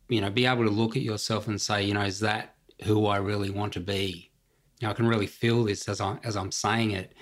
you 0.10 0.20
know, 0.22 0.30
be 0.30 0.46
able 0.46 0.64
to 0.64 0.70
look 0.70 0.96
at 0.96 1.04
yourself 1.04 1.48
and 1.48 1.60
say, 1.60 1.84
you 1.84 1.94
know, 1.94 2.02
is 2.02 2.20
that 2.20 2.56
who 2.84 3.06
I 3.06 3.18
really 3.18 3.50
want 3.50 3.74
to 3.74 3.80
be? 3.80 4.32
You 4.80 4.88
know, 4.88 4.92
I 4.92 4.94
can 4.94 5.08
really 5.08 5.28
feel 5.28 5.64
this 5.64 5.88
as 5.88 6.02
I 6.02 6.18
as 6.24 6.36
I'm 6.36 6.52
saying 6.52 6.92
it. 6.92 7.14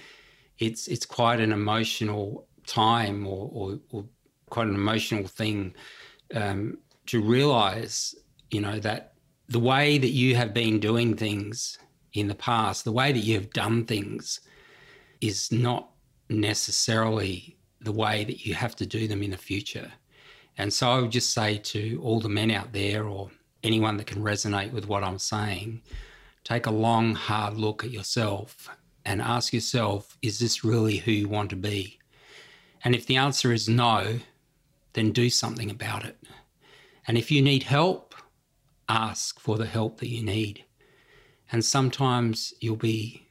It's 0.60 0.88
it's 0.88 1.06
quite 1.06 1.40
an 1.40 1.52
emotional 1.52 2.48
time, 2.66 3.28
or 3.28 3.50
or, 3.52 3.80
or 3.92 4.06
quite 4.50 4.68
an 4.68 4.76
emotional 4.76 5.28
thing 5.28 5.76
um, 6.34 6.78
to 7.08 7.22
realize, 7.22 8.16
you 8.50 8.62
know, 8.62 8.80
that 8.80 9.14
the 9.50 9.60
way 9.60 9.98
that 9.98 10.12
you 10.12 10.36
have 10.36 10.54
been 10.54 10.80
doing 10.80 11.16
things 11.16 11.78
in 12.14 12.28
the 12.28 12.36
past, 12.36 12.84
the 12.84 12.92
way 12.92 13.12
that 13.12 13.20
you've 13.20 13.52
done 13.52 13.86
things 13.86 14.42
is 15.22 15.52
not 15.52 15.90
necessarily 16.30 17.58
the 17.82 17.92
way 17.92 18.24
that 18.24 18.46
you 18.46 18.54
have 18.54 18.76
to 18.76 18.86
do 18.86 19.08
them 19.08 19.24
in 19.24 19.32
the 19.32 19.38
future. 19.38 19.92
And 20.58 20.72
so 20.72 20.90
I 20.90 21.00
would 21.00 21.12
just 21.12 21.34
say 21.34 21.58
to 21.58 22.00
all 22.04 22.20
the 22.20 22.30
men 22.30 22.52
out 22.52 22.74
there 22.74 23.08
or 23.08 23.32
anyone 23.64 23.98
that 23.98 24.08
can 24.08 24.22
resonate 24.22 24.72
with 24.72 24.88
what 24.88 25.04
I'm 25.04 25.20
saying, 25.20 25.82
take 26.44 26.66
a 26.66 26.72
long, 26.72 27.16
hard 27.16 27.58
look 27.58 27.84
at 27.84 27.92
yourself 27.92 28.70
and 29.06 29.22
ask 29.22 29.54
yourself, 29.54 30.18
is 30.22 30.40
this 30.40 30.64
really 30.64 30.98
who 30.98 31.12
you 31.12 31.28
want 31.28 31.50
to 31.52 31.56
be? 31.56 32.00
And 32.84 32.96
if 32.96 33.06
the 33.06 33.18
answer 33.18 33.52
is 33.52 33.70
no, 33.70 34.20
then 34.94 35.12
do 35.12 35.30
something 35.30 35.70
about 35.70 36.06
it. 36.06 36.18
And 37.08 37.18
if 37.18 37.32
you 37.32 37.42
need 37.42 37.64
help, 37.64 38.16
ask 38.90 39.40
for 39.40 39.58
the 39.58 39.66
help 39.66 40.00
that 40.00 40.10
you 40.10 40.24
need. 40.24 40.66
And 41.52 41.64
sometimes 41.64 42.54
you'll 42.62 42.76
be 42.76 43.28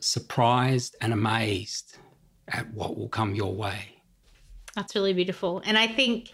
surprised 0.00 0.96
and 1.00 1.12
amazed 1.12 1.98
at 2.48 2.72
what 2.72 2.96
will 2.96 3.08
come 3.08 3.34
your 3.34 3.54
way. 3.54 4.02
That's 4.74 4.94
really 4.94 5.12
beautiful. 5.12 5.62
And 5.64 5.76
I 5.78 5.86
think, 5.86 6.30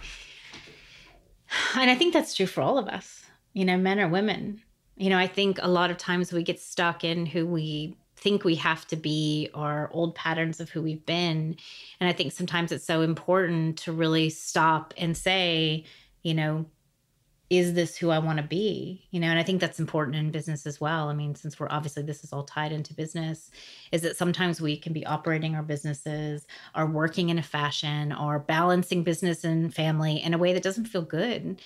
and 1.77 1.91
I 1.91 1.95
think 1.95 2.13
that's 2.13 2.35
true 2.35 2.47
for 2.47 2.61
all 2.61 2.79
of 2.79 2.89
us, 2.89 3.25
you 3.53 3.65
know, 3.65 3.77
men 3.77 4.01
or 4.01 4.09
women. 4.09 4.63
You 4.97 5.11
know, 5.11 5.19
I 5.19 5.27
think 5.27 5.59
a 5.61 5.69
lot 5.69 5.91
of 5.91 5.99
times 5.99 6.33
we 6.33 6.43
get 6.43 6.61
stuck 6.61 7.05
in 7.05 7.27
who 7.27 7.47
we 7.47 7.97
think 8.17 8.45
we 8.45 8.55
have 8.55 8.87
to 8.89 8.97
be 8.97 9.51
or 9.55 9.91
old 9.93 10.15
patterns 10.15 10.61
of 10.61 10.71
who 10.71 10.81
we've 10.81 11.05
been. 11.05 11.57
And 12.01 12.09
I 12.09 12.13
think 12.13 12.33
sometimes 12.33 12.73
it's 12.73 12.87
so 12.87 13.03
important 13.03 13.77
to 13.79 13.93
really 13.93 14.31
stop 14.31 14.95
and 14.97 15.17
say, 15.17 15.85
you 16.23 16.33
know, 16.33 16.65
is 17.59 17.75
this 17.75 17.97
who 17.97 18.11
I 18.11 18.19
want 18.19 18.39
to 18.39 18.45
be? 18.45 19.07
You 19.11 19.21
know, 19.21 19.29
and 19.29 19.39
I 19.39 19.43
think 19.43 19.61
that's 19.61 19.81
important 19.81 20.17
in 20.17 20.31
business 20.31 20.67
as 20.67 20.81
well. 20.81 21.09
I 21.09 21.15
mean, 21.15 21.35
since 21.35 21.59
we're 21.59 21.69
obviously 21.71 22.03
this 22.03 22.25
is 22.25 22.33
all 22.33 22.45
tied 22.45 22.73
into 22.73 22.95
business, 22.95 23.51
is 23.93 24.03
that 24.03 24.17
sometimes 24.17 24.61
we 24.61 24.77
can 24.77 24.93
be 24.93 25.07
operating 25.07 25.55
our 25.55 25.63
businesses 25.63 26.47
are 26.75 26.87
working 26.87 27.29
in 27.29 27.39
a 27.39 27.43
fashion 27.43 28.13
or 28.13 28.39
balancing 28.39 29.03
business 29.03 29.45
and 29.45 29.75
family 29.75 30.23
in 30.23 30.35
a 30.35 30.39
way 30.39 30.53
that 30.53 30.63
doesn't 30.63 30.87
feel 30.87 31.03
good 31.03 31.61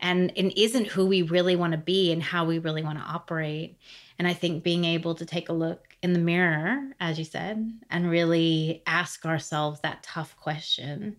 and 0.00 0.32
and 0.36 0.52
isn't 0.56 0.86
who 0.86 1.06
we 1.06 1.22
really 1.22 1.56
want 1.56 1.72
to 1.72 1.78
be 1.78 2.12
and 2.12 2.22
how 2.22 2.44
we 2.44 2.58
really 2.58 2.82
want 2.82 2.98
to 2.98 3.04
operate. 3.04 3.76
And 4.18 4.26
I 4.26 4.34
think 4.34 4.64
being 4.64 4.84
able 4.84 5.14
to 5.14 5.24
take 5.24 5.48
a 5.48 5.52
look 5.52 5.96
in 6.02 6.12
the 6.12 6.18
mirror, 6.18 6.90
as 7.00 7.18
you 7.18 7.24
said, 7.24 7.72
and 7.90 8.10
really 8.10 8.82
ask 8.86 9.24
ourselves 9.26 9.80
that 9.80 10.02
tough 10.02 10.36
question 10.36 11.16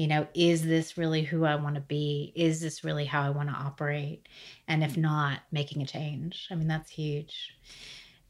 you 0.00 0.06
know 0.06 0.26
is 0.32 0.62
this 0.62 0.96
really 0.96 1.22
who 1.22 1.44
i 1.44 1.54
want 1.54 1.74
to 1.74 1.82
be? 1.82 2.32
Is 2.34 2.62
this 2.62 2.82
really 2.82 3.04
how 3.04 3.22
i 3.22 3.28
want 3.28 3.50
to 3.50 3.54
operate? 3.54 4.26
And 4.66 4.82
if 4.82 4.94
mm. 4.94 5.02
not 5.02 5.40
making 5.52 5.82
a 5.82 5.86
change. 5.86 6.48
I 6.50 6.54
mean 6.54 6.68
that's 6.68 6.90
huge. 6.90 7.54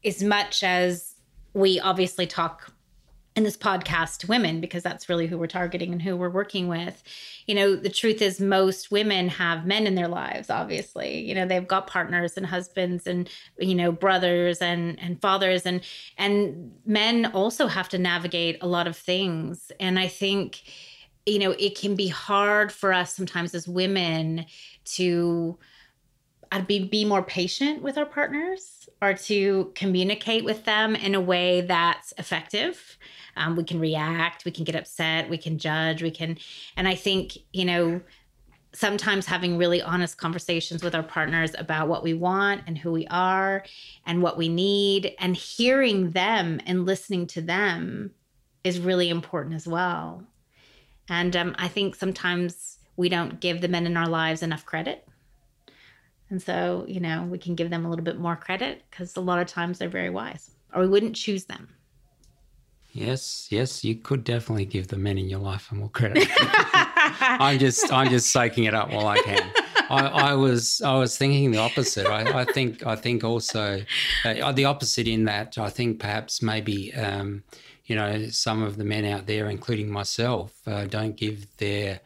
As 0.03 0.21
much 0.21 0.63
as 0.63 1.15
we 1.53 1.79
obviously 1.79 2.27
talk 2.27 2.73
in 3.37 3.43
this 3.43 3.55
podcast 3.55 4.17
to 4.17 4.27
women 4.27 4.59
because 4.59 4.83
that's 4.83 5.07
really 5.07 5.27
who 5.27 5.37
we're 5.37 5.47
targeting 5.47 5.93
and 5.93 6.01
who 6.01 6.17
we're 6.17 6.29
working 6.29 6.67
with 6.67 7.01
you 7.45 7.55
know 7.55 7.77
the 7.77 7.89
truth 7.89 8.21
is 8.21 8.41
most 8.41 8.91
women 8.91 9.29
have 9.29 9.65
men 9.65 9.87
in 9.87 9.95
their 9.95 10.09
lives 10.09 10.49
obviously. 10.49 11.21
You 11.21 11.35
know 11.35 11.45
they've 11.45 11.65
got 11.65 11.87
partners 11.87 12.35
and 12.35 12.45
husbands 12.45 13.07
and 13.07 13.29
you 13.57 13.75
know 13.75 13.93
brothers 13.93 14.57
and 14.57 14.99
and 14.99 15.21
fathers 15.21 15.65
and 15.65 15.79
and 16.17 16.73
men 16.85 17.27
also 17.27 17.67
have 17.67 17.87
to 17.89 17.97
navigate 17.97 18.57
a 18.59 18.67
lot 18.67 18.87
of 18.87 18.97
things. 18.97 19.71
And 19.79 19.97
i 19.97 20.09
think 20.09 20.63
you 21.25 21.39
know, 21.39 21.51
it 21.51 21.77
can 21.77 21.95
be 21.95 22.07
hard 22.07 22.71
for 22.71 22.93
us 22.93 23.15
sometimes 23.15 23.53
as 23.53 23.67
women 23.67 24.45
to 24.85 25.57
I'd 26.53 26.67
be 26.67 26.83
be 26.85 27.05
more 27.05 27.23
patient 27.23 27.81
with 27.81 27.97
our 27.97 28.05
partners 28.05 28.89
or 29.01 29.13
to 29.13 29.71
communicate 29.73 30.43
with 30.43 30.65
them 30.65 30.95
in 30.95 31.15
a 31.15 31.21
way 31.21 31.61
that's 31.61 32.13
effective. 32.17 32.97
Um, 33.37 33.55
we 33.55 33.63
can 33.63 33.79
react, 33.79 34.43
we 34.43 34.51
can 34.51 34.65
get 34.65 34.75
upset, 34.75 35.29
we 35.29 35.37
can 35.37 35.57
judge, 35.57 36.03
we 36.03 36.11
can, 36.11 36.37
and 36.75 36.87
I 36.87 36.95
think 36.95 37.37
you 37.53 37.65
know 37.65 38.01
sometimes 38.73 39.25
having 39.25 39.57
really 39.57 39.81
honest 39.81 40.17
conversations 40.17 40.83
with 40.83 40.95
our 40.95 41.03
partners 41.03 41.51
about 41.57 41.87
what 41.87 42.03
we 42.03 42.13
want 42.13 42.61
and 42.67 42.77
who 42.77 42.91
we 42.91 43.05
are 43.07 43.63
and 44.05 44.21
what 44.21 44.37
we 44.37 44.47
need 44.47 45.13
and 45.19 45.35
hearing 45.35 46.11
them 46.11 46.59
and 46.65 46.85
listening 46.85 47.27
to 47.27 47.41
them 47.41 48.11
is 48.63 48.79
really 48.79 49.09
important 49.09 49.55
as 49.55 49.67
well. 49.67 50.25
And 51.11 51.35
um, 51.35 51.55
I 51.59 51.67
think 51.67 51.95
sometimes 51.95 52.77
we 52.95 53.09
don't 53.09 53.41
give 53.41 53.59
the 53.59 53.67
men 53.67 53.85
in 53.85 53.97
our 53.97 54.07
lives 54.07 54.41
enough 54.41 54.65
credit. 54.65 55.05
And 56.29 56.41
so, 56.41 56.85
you 56.87 57.01
know, 57.01 57.23
we 57.23 57.37
can 57.37 57.53
give 57.53 57.69
them 57.69 57.85
a 57.85 57.89
little 57.89 58.05
bit 58.05 58.17
more 58.17 58.37
credit 58.37 58.83
because 58.89 59.17
a 59.17 59.19
lot 59.19 59.37
of 59.37 59.45
times 59.45 59.77
they're 59.77 59.89
very 59.89 60.09
wise, 60.09 60.51
or 60.73 60.83
we 60.83 60.87
wouldn't 60.87 61.17
choose 61.17 61.43
them. 61.43 61.67
Yes, 62.93 63.47
yes, 63.49 63.83
you 63.83 63.95
could 63.95 64.23
definitely 64.23 64.63
give 64.63 64.87
the 64.87 64.95
men 64.95 65.17
in 65.17 65.27
your 65.27 65.39
life 65.39 65.69
more 65.73 65.89
credit. 65.89 66.29
I'm 66.39 67.59
just, 67.59 67.91
I'm 67.91 68.09
just 68.09 68.31
soaking 68.31 68.63
it 68.63 68.73
up 68.73 68.89
while 68.93 69.07
I 69.07 69.17
can. 69.17 69.51
I, 69.89 70.07
I 70.07 70.33
was, 70.35 70.81
I 70.81 70.97
was 70.97 71.17
thinking 71.17 71.51
the 71.51 71.57
opposite. 71.57 72.07
I, 72.07 72.39
I 72.39 72.45
think, 72.45 72.85
I 72.87 72.95
think 72.95 73.25
also 73.25 73.83
uh, 74.23 74.51
the 74.53 74.63
opposite 74.63 75.09
in 75.09 75.25
that 75.25 75.57
I 75.57 75.69
think 75.69 75.99
perhaps 75.99 76.41
maybe, 76.41 76.93
um, 76.93 77.43
you 77.91 77.97
know, 77.97 78.29
some 78.29 78.63
of 78.63 78.77
the 78.77 78.85
men 78.85 79.03
out 79.03 79.27
there, 79.27 79.49
including 79.49 79.91
myself, 79.91 80.53
uh, 80.65 80.85
don't 80.85 81.17
give 81.17 81.57
their 81.57 81.99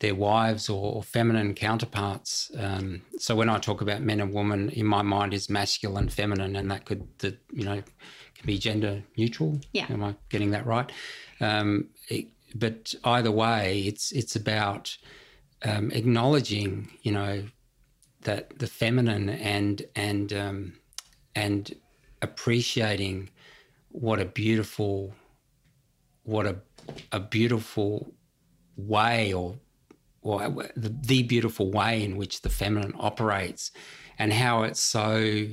their 0.00 0.14
wives 0.14 0.68
or, 0.68 1.02
feminine 1.02 1.54
counterparts. 1.54 2.50
Um, 2.58 3.02
so 3.18 3.34
when 3.34 3.48
I 3.48 3.58
talk 3.58 3.80
about 3.80 4.02
men 4.02 4.20
and 4.20 4.34
women, 4.34 4.68
in 4.68 4.84
my 4.84 5.00
mind 5.00 5.32
is 5.32 5.48
masculine, 5.48 6.10
feminine, 6.10 6.56
and 6.56 6.70
that 6.70 6.84
could, 6.84 7.06
the, 7.18 7.36
you 7.52 7.64
know, 7.64 7.82
can 8.36 8.46
be 8.46 8.58
gender 8.58 9.02
neutral. 9.16 9.60
Yeah. 9.72 9.86
Am 9.88 10.04
I 10.04 10.14
getting 10.28 10.50
that 10.50 10.66
right? 10.66 10.92
Um, 11.40 11.88
it, 12.08 12.26
but 12.54 12.94
either 13.04 13.30
way, 13.30 13.84
it's 13.86 14.12
it's 14.12 14.36
about 14.36 14.98
um, 15.62 15.90
acknowledging, 15.90 16.90
you 17.00 17.12
know, 17.12 17.44
that 18.22 18.58
the 18.58 18.66
feminine 18.66 19.30
and 19.30 19.82
and 19.96 20.32
um, 20.34 20.72
and 21.34 21.74
appreciating 22.20 23.30
what 23.88 24.20
a 24.20 24.26
beautiful 24.26 25.14
what 26.24 26.46
a 26.46 26.56
a 27.12 27.20
beautiful 27.20 28.12
way 28.76 29.32
or 29.32 29.56
or 30.22 30.48
the, 30.76 30.94
the 31.02 31.22
beautiful 31.22 31.70
way 31.70 32.02
in 32.02 32.16
which 32.16 32.42
the 32.42 32.50
feminine 32.50 32.94
operates 32.98 33.70
and 34.18 34.32
how 34.32 34.62
it 34.62 34.76
so 34.76 35.46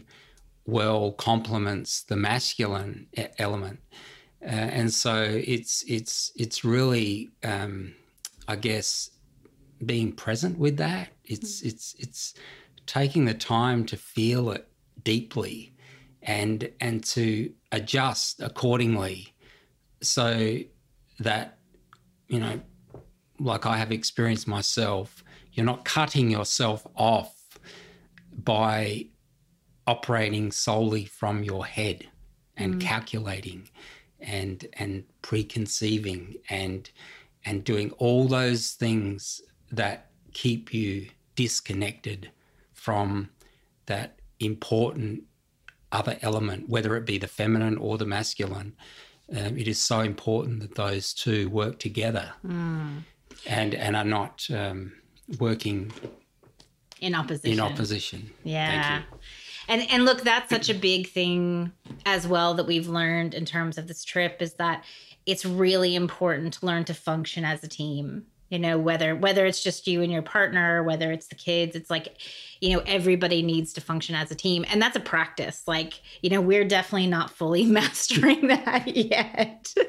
well 0.65 1.13
complements 1.13 2.03
the 2.03 2.17
masculine 2.17 3.07
element. 3.39 3.79
Uh, 4.43 4.49
and 4.49 4.93
so 4.93 5.23
it's 5.23 5.83
it's 5.87 6.31
it's 6.35 6.63
really 6.63 7.29
um, 7.43 7.95
I 8.47 8.55
guess 8.57 9.09
being 9.85 10.11
present 10.11 10.57
with 10.57 10.77
that. 10.77 11.09
It's 11.23 11.61
mm. 11.61 11.67
it's 11.67 11.95
it's 11.97 12.33
taking 12.85 13.25
the 13.25 13.33
time 13.33 13.85
to 13.85 13.97
feel 13.97 14.51
it 14.51 14.67
deeply 15.03 15.73
and 16.21 16.69
and 16.81 17.03
to 17.05 17.51
adjust 17.71 18.41
accordingly 18.41 19.33
so 20.01 20.57
that 21.19 21.57
you 22.27 22.39
know 22.39 22.61
like 23.39 23.65
I 23.65 23.77
have 23.77 23.91
experienced 23.91 24.47
myself, 24.47 25.23
you're 25.53 25.65
not 25.65 25.85
cutting 25.85 26.31
yourself 26.31 26.85
off 26.95 27.59
by 28.43 29.07
operating 29.85 30.51
solely 30.51 31.05
from 31.05 31.43
your 31.43 31.65
head 31.65 32.07
and 32.55 32.75
mm. 32.75 32.81
calculating 32.81 33.69
and 34.19 34.65
and 34.73 35.03
preconceiving 35.21 36.35
and 36.49 36.89
and 37.45 37.63
doing 37.63 37.91
all 37.91 38.27
those 38.27 38.71
things 38.71 39.41
that 39.71 40.09
keep 40.33 40.73
you 40.73 41.07
disconnected 41.35 42.31
from 42.73 43.29
that 43.85 44.19
important 44.39 45.23
other 45.91 46.17
element, 46.21 46.67
whether 46.67 46.95
it 46.97 47.05
be 47.05 47.17
the 47.17 47.27
feminine 47.27 47.77
or 47.77 47.97
the 47.97 48.05
masculine. 48.05 48.75
Um, 49.35 49.57
it 49.57 49.67
is 49.67 49.79
so 49.79 49.99
important 49.99 50.61
that 50.61 50.75
those 50.75 51.13
two 51.13 51.49
work 51.49 51.79
together. 51.79 52.31
Mm 52.45 53.03
and 53.45 53.75
and 53.75 53.95
are 53.95 54.05
not 54.05 54.47
um, 54.51 54.93
working 55.39 55.91
in 56.99 57.13
opposition. 57.13 57.51
In 57.51 57.59
opposition. 57.59 58.31
Yeah. 58.43 59.03
And 59.67 59.85
and 59.89 60.05
look, 60.05 60.21
that's 60.21 60.49
such 60.49 60.69
a 60.69 60.73
big 60.73 61.09
thing 61.09 61.71
as 62.05 62.27
well 62.27 62.53
that 62.55 62.65
we've 62.65 62.87
learned 62.87 63.33
in 63.33 63.45
terms 63.45 63.77
of 63.77 63.87
this 63.87 64.03
trip 64.03 64.41
is 64.41 64.53
that 64.53 64.83
it's 65.25 65.45
really 65.45 65.95
important 65.95 66.53
to 66.53 66.65
learn 66.65 66.85
to 66.85 66.93
function 66.93 67.43
as 67.43 67.63
a 67.63 67.67
team 67.67 68.25
you 68.49 68.59
know 68.59 68.77
whether 68.77 69.15
whether 69.15 69.45
it's 69.45 69.63
just 69.63 69.87
you 69.87 70.01
and 70.01 70.11
your 70.11 70.21
partner 70.21 70.83
whether 70.83 71.11
it's 71.11 71.27
the 71.27 71.35
kids 71.35 71.75
it's 71.75 71.89
like 71.89 72.17
you 72.61 72.73
know 72.73 72.83
everybody 72.85 73.41
needs 73.41 73.73
to 73.73 73.81
function 73.81 74.15
as 74.15 74.31
a 74.31 74.35
team. 74.35 74.65
And 74.69 74.81
that's 74.81 74.95
a 74.95 74.99
practice. 74.99 75.63
Like 75.67 76.01
you 76.21 76.29
know 76.29 76.41
we're 76.41 76.65
definitely 76.65 77.07
not 77.07 77.31
fully 77.31 77.65
mastering 77.79 78.47
that 78.47 78.95
yet. 78.95 79.73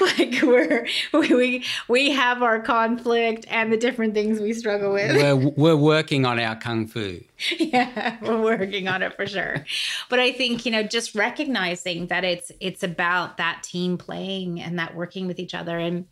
Like 0.00 0.42
we're 0.42 0.86
we 1.12 1.64
we 1.88 2.10
have 2.10 2.42
our 2.42 2.60
conflict 2.60 3.46
and 3.48 3.72
the 3.72 3.76
different 3.76 4.12
things 4.14 4.38
we 4.38 4.52
struggle 4.52 4.92
with. 4.92 5.16
We're, 5.16 5.36
we're 5.56 5.76
working 5.76 6.26
on 6.26 6.38
our 6.38 6.56
kung 6.56 6.86
fu. 6.86 7.20
Yeah 7.58 8.16
we're 8.20 8.42
working 8.42 8.88
on 8.88 9.02
it 9.02 9.14
for 9.14 9.26
sure. 9.26 9.64
But 10.10 10.20
i 10.20 10.32
think 10.32 10.66
you 10.66 10.72
know 10.72 10.82
just 10.82 11.14
recognizing 11.14 12.08
that 12.08 12.24
it's 12.24 12.52
it's 12.60 12.82
about 12.82 13.38
that 13.38 13.62
team 13.62 13.96
playing 13.96 14.60
and 14.60 14.78
that 14.78 14.94
working 14.94 15.26
with 15.26 15.38
each 15.38 15.54
other. 15.54 15.78
And 15.78 16.06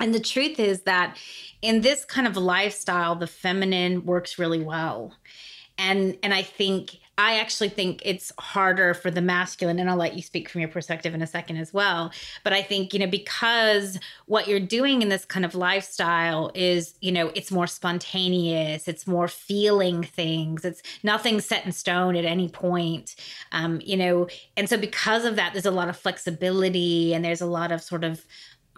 and 0.00 0.14
the 0.14 0.20
truth 0.20 0.60
is 0.60 0.82
that 0.82 1.16
in 1.62 1.80
this 1.80 2.04
kind 2.04 2.26
of 2.26 2.36
lifestyle, 2.36 3.16
the 3.16 3.26
feminine 3.26 4.04
works 4.04 4.38
really 4.38 4.62
well. 4.62 5.14
And 5.76 6.16
and 6.22 6.34
I 6.34 6.42
think 6.42 6.98
I 7.18 7.40
actually 7.40 7.68
think 7.68 8.00
it's 8.04 8.32
harder 8.38 8.94
for 8.94 9.10
the 9.10 9.20
masculine, 9.20 9.80
and 9.80 9.90
I'll 9.90 9.96
let 9.96 10.14
you 10.14 10.22
speak 10.22 10.48
from 10.48 10.60
your 10.60 10.70
perspective 10.70 11.14
in 11.14 11.22
a 11.22 11.26
second 11.26 11.56
as 11.56 11.74
well. 11.74 12.12
But 12.44 12.52
I 12.52 12.62
think, 12.62 12.92
you 12.92 13.00
know, 13.00 13.08
because 13.08 13.98
what 14.26 14.46
you're 14.46 14.60
doing 14.60 15.02
in 15.02 15.08
this 15.08 15.24
kind 15.24 15.44
of 15.44 15.56
lifestyle 15.56 16.52
is, 16.54 16.94
you 17.00 17.10
know, 17.10 17.32
it's 17.34 17.50
more 17.50 17.66
spontaneous, 17.66 18.86
it's 18.86 19.04
more 19.04 19.26
feeling 19.26 20.04
things, 20.04 20.64
it's 20.64 20.80
nothing 21.02 21.40
set 21.40 21.66
in 21.66 21.72
stone 21.72 22.14
at 22.14 22.24
any 22.24 22.48
point. 22.48 23.16
Um, 23.50 23.80
you 23.84 23.96
know, 23.96 24.28
and 24.56 24.68
so 24.68 24.78
because 24.78 25.24
of 25.24 25.34
that, 25.36 25.52
there's 25.52 25.66
a 25.66 25.72
lot 25.72 25.88
of 25.88 25.96
flexibility 25.96 27.14
and 27.14 27.24
there's 27.24 27.40
a 27.40 27.46
lot 27.46 27.72
of 27.72 27.82
sort 27.82 28.04
of 28.04 28.24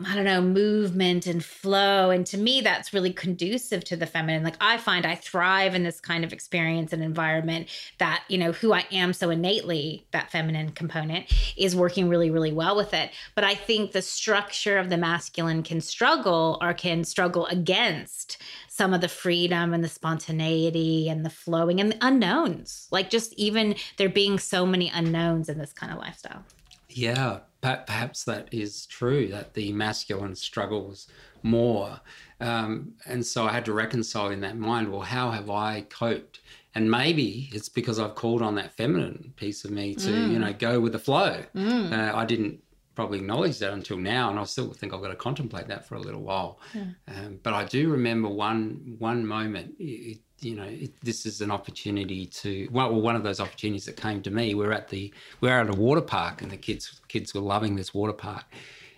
I 0.06 0.14
don't 0.14 0.24
know, 0.24 0.40
movement 0.40 1.26
and 1.26 1.44
flow. 1.44 2.10
And 2.10 2.24
to 2.26 2.38
me, 2.38 2.62
that's 2.62 2.94
really 2.94 3.12
conducive 3.12 3.84
to 3.84 3.96
the 3.96 4.06
feminine. 4.06 4.42
Like 4.42 4.56
I 4.58 4.78
find 4.78 5.04
I 5.04 5.14
thrive 5.14 5.74
in 5.74 5.82
this 5.82 6.00
kind 6.00 6.24
of 6.24 6.32
experience 6.32 6.94
and 6.94 7.02
environment 7.02 7.68
that, 7.98 8.24
you 8.28 8.38
know, 8.38 8.52
who 8.52 8.72
I 8.72 8.86
am 8.90 9.12
so 9.12 9.28
innately, 9.28 10.06
that 10.12 10.30
feminine 10.30 10.70
component 10.70 11.26
is 11.56 11.76
working 11.76 12.08
really, 12.08 12.30
really 12.30 12.52
well 12.52 12.76
with 12.76 12.94
it. 12.94 13.10
But 13.34 13.44
I 13.44 13.54
think 13.54 13.92
the 13.92 14.00
structure 14.00 14.78
of 14.78 14.88
the 14.88 14.96
masculine 14.96 15.62
can 15.62 15.82
struggle 15.82 16.56
or 16.62 16.72
can 16.72 17.04
struggle 17.04 17.44
against 17.46 18.38
some 18.68 18.94
of 18.94 19.02
the 19.02 19.08
freedom 19.08 19.74
and 19.74 19.84
the 19.84 19.88
spontaneity 19.88 21.10
and 21.10 21.26
the 21.26 21.30
flowing 21.30 21.78
and 21.78 21.92
the 21.92 21.98
unknowns. 22.00 22.88
Like 22.90 23.10
just 23.10 23.34
even 23.34 23.74
there 23.98 24.08
being 24.08 24.38
so 24.38 24.64
many 24.64 24.88
unknowns 24.88 25.50
in 25.50 25.58
this 25.58 25.74
kind 25.74 25.92
of 25.92 25.98
lifestyle. 25.98 26.42
Yeah, 26.90 27.40
perhaps 27.60 28.24
that 28.24 28.52
is 28.52 28.86
true 28.86 29.28
that 29.28 29.54
the 29.54 29.72
masculine 29.72 30.34
struggles 30.34 31.08
more. 31.42 32.00
Um, 32.40 32.94
and 33.06 33.24
so 33.24 33.46
I 33.46 33.52
had 33.52 33.64
to 33.66 33.72
reconcile 33.72 34.30
in 34.30 34.40
that 34.40 34.56
mind 34.56 34.90
well, 34.90 35.02
how 35.02 35.30
have 35.30 35.50
I 35.50 35.82
coped? 35.82 36.40
And 36.74 36.90
maybe 36.90 37.50
it's 37.52 37.68
because 37.68 37.98
I've 37.98 38.14
called 38.14 38.42
on 38.42 38.54
that 38.54 38.72
feminine 38.76 39.32
piece 39.36 39.64
of 39.64 39.72
me 39.72 39.94
to, 39.96 40.08
mm. 40.08 40.32
you 40.32 40.38
know, 40.38 40.52
go 40.52 40.80
with 40.80 40.92
the 40.92 40.98
flow. 40.98 41.42
Mm. 41.54 41.92
Uh, 41.92 42.16
I 42.16 42.24
didn't 42.24 42.62
probably 42.94 43.18
acknowledge 43.18 43.58
that 43.58 43.72
until 43.72 43.96
now, 43.96 44.30
and 44.30 44.38
I 44.38 44.44
still 44.44 44.72
think 44.72 44.92
I've 44.92 45.02
got 45.02 45.08
to 45.08 45.16
contemplate 45.16 45.68
that 45.68 45.86
for 45.86 45.96
a 45.96 46.00
little 46.00 46.22
while. 46.22 46.60
Yeah. 46.74 46.84
Um, 47.08 47.40
but 47.42 47.54
I 47.54 47.64
do 47.64 47.90
remember 47.90 48.28
one 48.28 48.96
one 48.98 49.26
moment. 49.26 49.74
It, 49.78 50.20
you 50.40 50.56
know, 50.56 50.64
it, 50.64 50.92
this 51.02 51.26
is 51.26 51.40
an 51.40 51.50
opportunity 51.50 52.26
to 52.26 52.68
well, 52.70 52.92
one 52.92 53.16
of 53.16 53.22
those 53.22 53.40
opportunities 53.40 53.84
that 53.86 53.96
came 53.96 54.22
to 54.22 54.30
me. 54.30 54.54
We're 54.54 54.72
at 54.72 54.88
the 54.88 55.12
we're 55.40 55.58
at 55.58 55.68
a 55.68 55.78
water 55.78 56.00
park, 56.00 56.42
and 56.42 56.50
the 56.50 56.56
kids 56.56 57.00
kids 57.08 57.34
were 57.34 57.40
loving 57.40 57.76
this 57.76 57.92
water 57.94 58.12
park, 58.12 58.44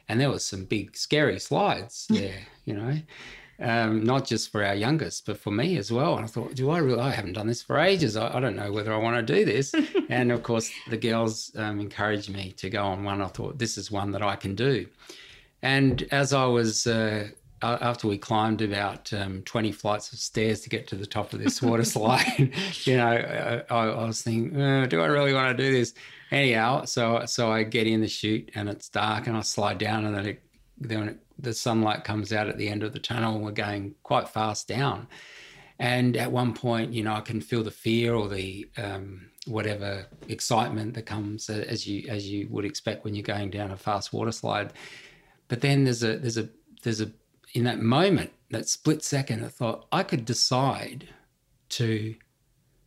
and 0.08 0.20
there 0.20 0.30
was 0.30 0.44
some 0.44 0.64
big 0.64 0.96
scary 0.96 1.38
slides 1.38 2.06
there. 2.08 2.40
you 2.64 2.74
know, 2.74 2.98
um, 3.60 4.02
not 4.04 4.26
just 4.26 4.50
for 4.50 4.64
our 4.64 4.74
youngest, 4.74 5.26
but 5.26 5.38
for 5.38 5.50
me 5.50 5.76
as 5.76 5.92
well. 5.92 6.16
And 6.16 6.24
I 6.24 6.28
thought, 6.28 6.54
do 6.54 6.70
I 6.70 6.78
really? 6.78 7.00
I 7.00 7.10
haven't 7.10 7.34
done 7.34 7.46
this 7.46 7.62
for 7.62 7.78
ages. 7.78 8.16
I, 8.16 8.36
I 8.36 8.40
don't 8.40 8.56
know 8.56 8.72
whether 8.72 8.92
I 8.92 8.96
want 8.96 9.24
to 9.24 9.34
do 9.34 9.44
this. 9.44 9.74
and 10.08 10.32
of 10.32 10.42
course, 10.42 10.70
the 10.90 10.96
girls 10.96 11.52
um, 11.56 11.80
encouraged 11.80 12.30
me 12.30 12.52
to 12.58 12.70
go 12.70 12.82
on 12.84 13.04
one. 13.04 13.20
I 13.20 13.26
thought 13.26 13.58
this 13.58 13.78
is 13.78 13.90
one 13.90 14.10
that 14.12 14.22
I 14.22 14.36
can 14.36 14.54
do. 14.54 14.86
And 15.62 16.02
as 16.10 16.32
I 16.32 16.44
was 16.44 16.86
uh, 16.88 17.28
after 17.62 18.08
we 18.08 18.18
climbed 18.18 18.60
about 18.60 19.12
um, 19.12 19.42
20 19.42 19.72
flights 19.72 20.12
of 20.12 20.18
stairs 20.18 20.60
to 20.62 20.68
get 20.68 20.86
to 20.88 20.96
the 20.96 21.06
top 21.06 21.32
of 21.32 21.38
this 21.40 21.62
water 21.62 21.84
slide, 21.96 22.52
you 22.84 22.96
know, 22.96 23.64
I, 23.70 23.74
I 23.74 24.06
was 24.06 24.22
thinking, 24.22 24.60
uh, 24.60 24.86
do 24.86 25.00
I 25.00 25.06
really 25.06 25.32
want 25.32 25.56
to 25.56 25.62
do 25.62 25.72
this? 25.72 25.94
Anyhow, 26.30 26.84
so 26.84 27.24
so 27.26 27.52
I 27.52 27.62
get 27.62 27.86
in 27.86 28.00
the 28.00 28.08
chute 28.08 28.50
and 28.54 28.68
it's 28.68 28.88
dark 28.88 29.26
and 29.26 29.36
I 29.36 29.42
slide 29.42 29.78
down 29.78 30.06
and 30.06 30.16
then 30.16 30.26
it, 30.26 30.42
then 30.78 31.08
it, 31.08 31.18
the 31.38 31.52
sunlight 31.52 32.04
comes 32.04 32.32
out 32.32 32.48
at 32.48 32.56
the 32.56 32.68
end 32.68 32.82
of 32.82 32.92
the 32.92 32.98
tunnel 32.98 33.34
and 33.34 33.44
we're 33.44 33.52
going 33.52 33.94
quite 34.02 34.28
fast 34.28 34.66
down. 34.66 35.08
And 35.78 36.16
at 36.16 36.30
one 36.32 36.54
point, 36.54 36.92
you 36.92 37.02
know, 37.02 37.12
I 37.12 37.20
can 37.20 37.40
feel 37.40 37.62
the 37.62 37.70
fear 37.70 38.14
or 38.14 38.28
the 38.28 38.68
um, 38.76 39.30
whatever 39.46 40.06
excitement 40.28 40.94
that 40.94 41.06
comes 41.06 41.50
as 41.50 41.86
you 41.86 42.08
as 42.08 42.28
you 42.28 42.48
would 42.50 42.64
expect 42.64 43.04
when 43.04 43.14
you're 43.14 43.22
going 43.22 43.50
down 43.50 43.70
a 43.70 43.76
fast 43.76 44.12
water 44.12 44.32
slide. 44.32 44.72
But 45.48 45.60
then 45.60 45.84
there's 45.84 46.02
a 46.02 46.18
there's 46.18 46.38
a 46.38 46.48
there's 46.82 47.00
a 47.00 47.10
in 47.52 47.64
that 47.64 47.80
moment, 47.80 48.32
that 48.50 48.68
split 48.68 49.02
second, 49.02 49.44
I 49.44 49.48
thought 49.48 49.86
I 49.92 50.02
could 50.02 50.24
decide 50.24 51.08
to 51.70 52.14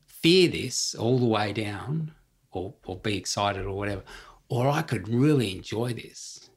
fear 0.06 0.48
this 0.48 0.96
all 0.96 1.20
the 1.20 1.26
way 1.26 1.54
down 1.54 2.12
or, 2.52 2.74
or 2.86 2.98
be 2.98 3.18
excited 3.18 3.66
or 3.66 3.76
whatever, 3.76 4.04
or 4.50 4.68
I 4.68 4.82
could 4.82 5.08
really 5.08 5.56
enjoy 5.56 5.94
this. 5.94 6.50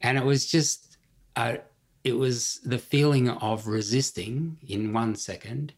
And 0.00 0.16
it 0.16 0.24
was 0.24 0.46
just, 0.46 0.96
uh, 1.36 1.56
it 2.04 2.16
was 2.16 2.60
the 2.64 2.78
feeling 2.78 3.28
of 3.28 3.66
resisting 3.66 4.58
in 4.66 4.92
one 4.92 5.14
second. 5.14 5.72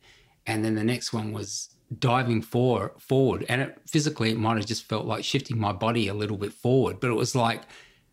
And 0.46 0.64
then 0.64 0.74
the 0.74 0.84
next 0.84 1.12
one 1.12 1.32
was 1.32 1.70
diving 1.98 2.42
for, 2.42 2.92
forward. 2.98 3.44
And 3.48 3.62
it, 3.62 3.78
physically, 3.86 4.30
it 4.30 4.38
might 4.38 4.56
have 4.56 4.66
just 4.66 4.88
felt 4.88 5.06
like 5.06 5.24
shifting 5.24 5.58
my 5.58 5.72
body 5.72 6.08
a 6.08 6.14
little 6.14 6.36
bit 6.36 6.52
forward, 6.52 7.00
but 7.00 7.10
it 7.10 7.14
was 7.14 7.34
like 7.34 7.62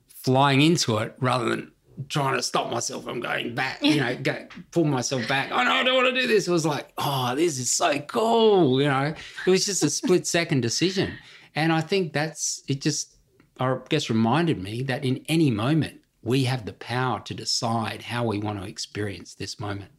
flying 0.08 0.62
into 0.62 0.98
it 0.98 1.16
rather 1.20 1.50
than 1.50 1.72
trying 2.10 2.36
to 2.36 2.44
stop 2.44 2.72
myself 2.72 3.04
from 3.04 3.20
going 3.20 3.56
back, 3.56 3.82
you 3.82 3.98
know, 3.98 4.16
go, 4.22 4.48
pull 4.72 4.86
myself 4.86 5.28
back. 5.28 5.50
Oh 5.52 5.64
no, 5.64 5.72
I 5.72 5.84
don't 5.84 5.96
want 5.96 6.14
to 6.14 6.22
do 6.22 6.28
this. 6.28 6.48
It 6.48 6.52
was 6.52 6.66
like, 6.66 6.90
oh, 6.98 7.36
this 7.36 7.60
is 7.60 7.72
so 7.72 8.00
cool. 8.00 8.82
You 8.82 8.88
know, 8.88 9.14
it 9.46 9.50
was 9.50 9.66
just 9.66 9.84
a 9.84 9.90
split 9.90 10.28
second 10.38 10.62
decision. 10.62 11.14
And 11.56 11.72
I 11.72 11.82
think 11.82 12.14
that's 12.14 12.64
it 12.68 12.82
just 12.82 13.16
I 13.60 13.78
guess 13.90 14.10
reminded 14.10 14.62
me 14.62 14.84
that 14.84 15.04
in 15.04 15.26
any 15.28 15.50
moment 15.50 16.02
we 16.22 16.44
have 16.44 16.66
the 16.66 16.74
power 16.74 17.20
to 17.22 17.34
decide 17.34 18.04
how 18.04 18.26
we 18.26 18.38
want 18.38 18.62
to 18.62 18.68
experience 18.68 19.34
this 19.34 19.60
moment. 19.60 19.92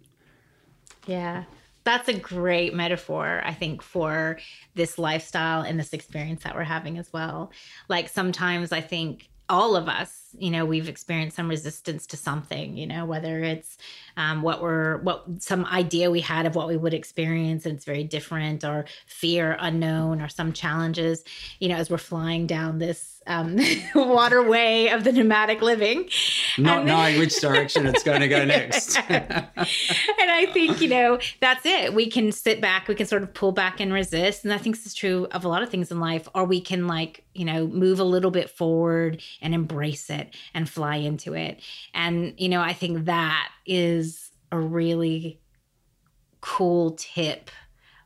Yeah. 1.06 1.44
That's 1.84 2.08
a 2.08 2.12
great 2.12 2.74
metaphor, 2.74 3.40
I 3.44 3.54
think, 3.54 3.80
for 3.80 4.38
this 4.74 4.98
lifestyle 4.98 5.62
and 5.62 5.80
this 5.80 5.94
experience 5.94 6.42
that 6.44 6.54
we're 6.54 6.64
having 6.64 6.98
as 6.98 7.10
well. 7.14 7.50
Like 7.88 8.10
sometimes 8.10 8.72
I 8.72 8.82
think 8.82 9.30
all 9.48 9.74
of 9.74 9.88
us 9.88 10.27
you 10.36 10.50
know 10.50 10.64
we've 10.64 10.88
experienced 10.88 11.36
some 11.36 11.48
resistance 11.48 12.06
to 12.06 12.16
something 12.16 12.76
you 12.76 12.86
know 12.86 13.04
whether 13.04 13.42
it's 13.42 13.78
um, 14.16 14.42
what 14.42 14.60
we're 14.60 14.98
what 14.98 15.24
some 15.38 15.64
idea 15.66 16.10
we 16.10 16.20
had 16.20 16.46
of 16.46 16.54
what 16.54 16.68
we 16.68 16.76
would 16.76 16.94
experience 16.94 17.64
and 17.64 17.76
it's 17.76 17.84
very 17.84 18.04
different 18.04 18.64
or 18.64 18.84
fear 19.06 19.56
unknown 19.60 20.20
or 20.20 20.28
some 20.28 20.52
challenges 20.52 21.24
you 21.60 21.68
know 21.68 21.76
as 21.76 21.90
we're 21.90 21.98
flying 21.98 22.46
down 22.46 22.78
this 22.78 23.18
um, 23.28 23.58
waterway 23.94 24.88
of 24.88 25.04
the 25.04 25.12
nomadic 25.12 25.62
living. 25.62 26.08
Not 26.56 26.84
knowing 26.84 27.18
which 27.18 27.38
direction 27.40 27.86
it's 27.86 28.02
going 28.02 28.20
to 28.20 28.28
go 28.28 28.44
next. 28.44 28.98
And 30.20 30.30
i 30.30 30.46
think 30.52 30.80
you 30.80 30.88
know 30.88 31.18
that's 31.40 31.64
it. 31.66 31.94
We 31.94 32.08
can 32.10 32.32
sit 32.32 32.60
back 32.60 32.88
we 32.88 32.94
can 32.94 33.06
sort 33.06 33.22
of 33.22 33.32
pull 33.34 33.52
back 33.52 33.80
and 33.80 33.92
resist. 33.92 34.44
And 34.44 34.52
i 34.52 34.58
think 34.58 34.76
this 34.76 34.86
is 34.86 34.94
true 34.94 35.26
of 35.32 35.44
a 35.44 35.48
lot 35.48 35.62
of 35.62 35.68
things 35.68 35.90
in 35.90 36.00
life 36.00 36.28
or 36.34 36.44
we 36.44 36.60
can 36.60 36.86
like 36.86 37.24
you 37.34 37.44
know 37.44 37.66
move 37.66 38.00
a 38.00 38.04
little 38.04 38.30
bit 38.30 38.50
forward 38.50 39.22
and 39.40 39.54
embrace 39.54 40.10
it 40.10 40.17
it 40.18 40.34
and 40.54 40.68
fly 40.68 40.96
into 40.96 41.34
it. 41.34 41.60
And, 41.94 42.34
you 42.36 42.48
know, 42.48 42.60
I 42.60 42.72
think 42.72 43.06
that 43.06 43.48
is 43.66 44.30
a 44.50 44.58
really 44.58 45.40
cool 46.40 46.92
tip 46.98 47.50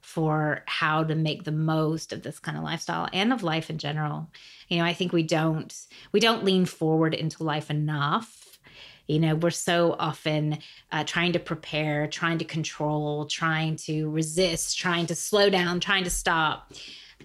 for 0.01 0.63
how 0.67 1.05
to 1.05 1.15
make 1.15 1.45
the 1.45 1.53
most 1.53 2.13
of 2.13 2.23
this 2.23 2.39
kind 2.39 2.59
of 2.59 2.65
lifestyle 2.65 3.09
and 3.13 3.33
of 3.33 3.43
life 3.43 3.71
in 3.71 3.79
general. 3.79 4.31
You 4.69 4.79
know, 4.79 4.85
I 4.85 4.93
think 4.93 5.13
we 5.13 5.23
don't 5.23 5.75
we 6.13 6.21
don't 6.21 6.45
lean 6.45 6.67
forward 6.67 7.15
into 7.15 7.45
life 7.45 7.71
enough. 7.71 8.59
You 9.07 9.19
know, 9.19 9.35
we're 9.35 9.51
so 9.51 9.97
often 9.99 10.59
uh, 10.91 11.05
trying 11.05 11.33
to 11.33 11.39
prepare, 11.39 12.07
trying 12.07 12.39
to 12.39 12.45
control, 12.45 13.27
trying 13.27 13.77
to 13.77 14.09
resist, 14.11 14.79
trying 14.79 15.07
to 15.07 15.15
slow 15.15 15.51
down, 15.51 15.81
trying 15.81 16.05
to 16.05 16.11
stop. 16.11 16.73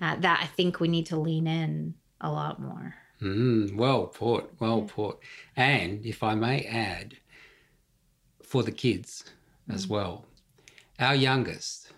Uh, 0.02 0.16
that 0.18 0.40
I 0.44 0.46
think 0.46 0.80
we 0.80 0.88
need 0.88 1.08
to 1.08 1.20
lean 1.20 1.48
in 1.48 1.96
a 2.22 2.32
lot 2.32 2.62
more. 2.62 2.94
Mm, 3.22 3.76
well 3.76 4.08
put, 4.08 4.50
well 4.60 4.82
put. 4.82 5.18
And 5.56 6.06
if 6.06 6.24
I 6.24 6.36
may 6.36 6.64
add, 6.66 7.18
for 8.44 8.64
the 8.64 8.72
kids 8.72 9.26
mm. 9.70 9.76
as 9.76 9.88
well, 9.88 10.26
our 11.00 11.16
youngest, 11.16 11.92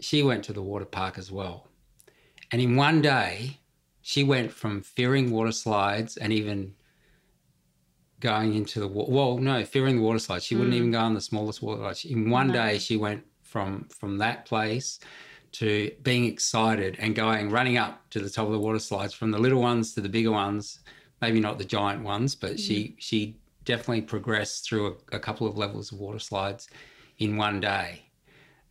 she 0.00 0.22
went 0.22 0.44
to 0.44 0.52
the 0.52 0.62
water 0.62 0.84
park 0.84 1.18
as 1.18 1.30
well. 1.30 1.68
And 2.52 2.60
in 2.60 2.76
one 2.76 3.02
day, 3.02 3.58
she 4.02 4.24
went 4.24 4.52
from 4.52 4.82
fearing 4.82 5.30
water 5.30 5.52
slides 5.52 6.16
and 6.16 6.32
even 6.32 6.74
going 8.20 8.54
into 8.54 8.80
the 8.80 8.88
water. 8.88 9.12
Well, 9.12 9.38
no, 9.38 9.64
fearing 9.64 9.96
the 9.96 10.02
water 10.02 10.18
slides. 10.18 10.44
She 10.44 10.54
mm. 10.54 10.58
wouldn't 10.58 10.76
even 10.76 10.90
go 10.90 10.98
on 10.98 11.14
the 11.14 11.20
smallest 11.20 11.62
water 11.62 11.82
slides. 11.82 12.04
In 12.04 12.30
one 12.30 12.48
no. 12.48 12.54
day, 12.54 12.78
she 12.78 12.96
went 12.96 13.24
from 13.42 13.88
from 13.88 14.18
that 14.18 14.44
place 14.44 15.00
to 15.52 15.90
being 16.02 16.24
excited 16.24 16.96
and 16.98 17.14
going 17.14 17.50
running 17.50 17.76
up 17.76 18.08
to 18.10 18.20
the 18.20 18.30
top 18.30 18.46
of 18.46 18.52
the 18.52 18.58
water 18.58 18.78
slides 18.78 19.14
from 19.14 19.30
the 19.30 19.38
little 19.38 19.60
ones 19.60 19.94
to 19.94 20.00
the 20.00 20.08
bigger 20.08 20.30
ones 20.30 20.80
maybe 21.20 21.40
not 21.40 21.58
the 21.58 21.64
giant 21.64 22.02
ones 22.02 22.34
but 22.34 22.52
mm. 22.52 22.58
she 22.58 22.96
she 22.98 23.36
definitely 23.64 24.02
progressed 24.02 24.66
through 24.66 24.96
a, 25.12 25.16
a, 25.16 25.18
couple 25.18 25.46
of 25.46 25.58
levels 25.58 25.92
of 25.92 25.98
water 25.98 26.18
slides 26.18 26.68
in 27.18 27.36
one 27.36 27.60
day 27.60 28.02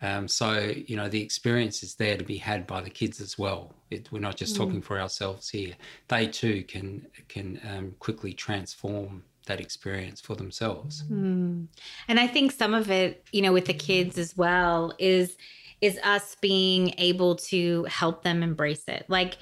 um, 0.01 0.27
so 0.27 0.71
you 0.85 0.95
know 0.95 1.07
the 1.07 1.21
experience 1.21 1.83
is 1.83 1.95
there 1.95 2.17
to 2.17 2.23
be 2.23 2.37
had 2.37 2.67
by 2.67 2.81
the 2.81 2.89
kids 2.89 3.19
as 3.21 3.37
well 3.37 3.73
it, 3.89 4.11
we're 4.11 4.19
not 4.19 4.35
just 4.35 4.55
mm. 4.55 4.57
talking 4.57 4.81
for 4.81 4.99
ourselves 4.99 5.49
here 5.49 5.73
they 6.07 6.27
too 6.27 6.63
can 6.63 7.05
can 7.27 7.59
um, 7.69 7.95
quickly 7.99 8.33
transform 8.33 9.23
that 9.45 9.59
experience 9.61 10.19
for 10.19 10.35
themselves 10.35 11.03
mm. 11.09 11.65
and 12.07 12.19
i 12.19 12.27
think 12.27 12.51
some 12.51 12.73
of 12.73 12.91
it 12.91 13.23
you 13.31 13.41
know 13.41 13.53
with 13.53 13.65
the 13.65 13.73
kids 13.73 14.17
as 14.17 14.35
well 14.35 14.93
is 14.99 15.37
is 15.81 15.99
us 16.03 16.35
being 16.41 16.93
able 16.97 17.35
to 17.35 17.83
help 17.85 18.23
them 18.23 18.43
embrace 18.43 18.83
it. 18.87 19.05
Like, 19.07 19.37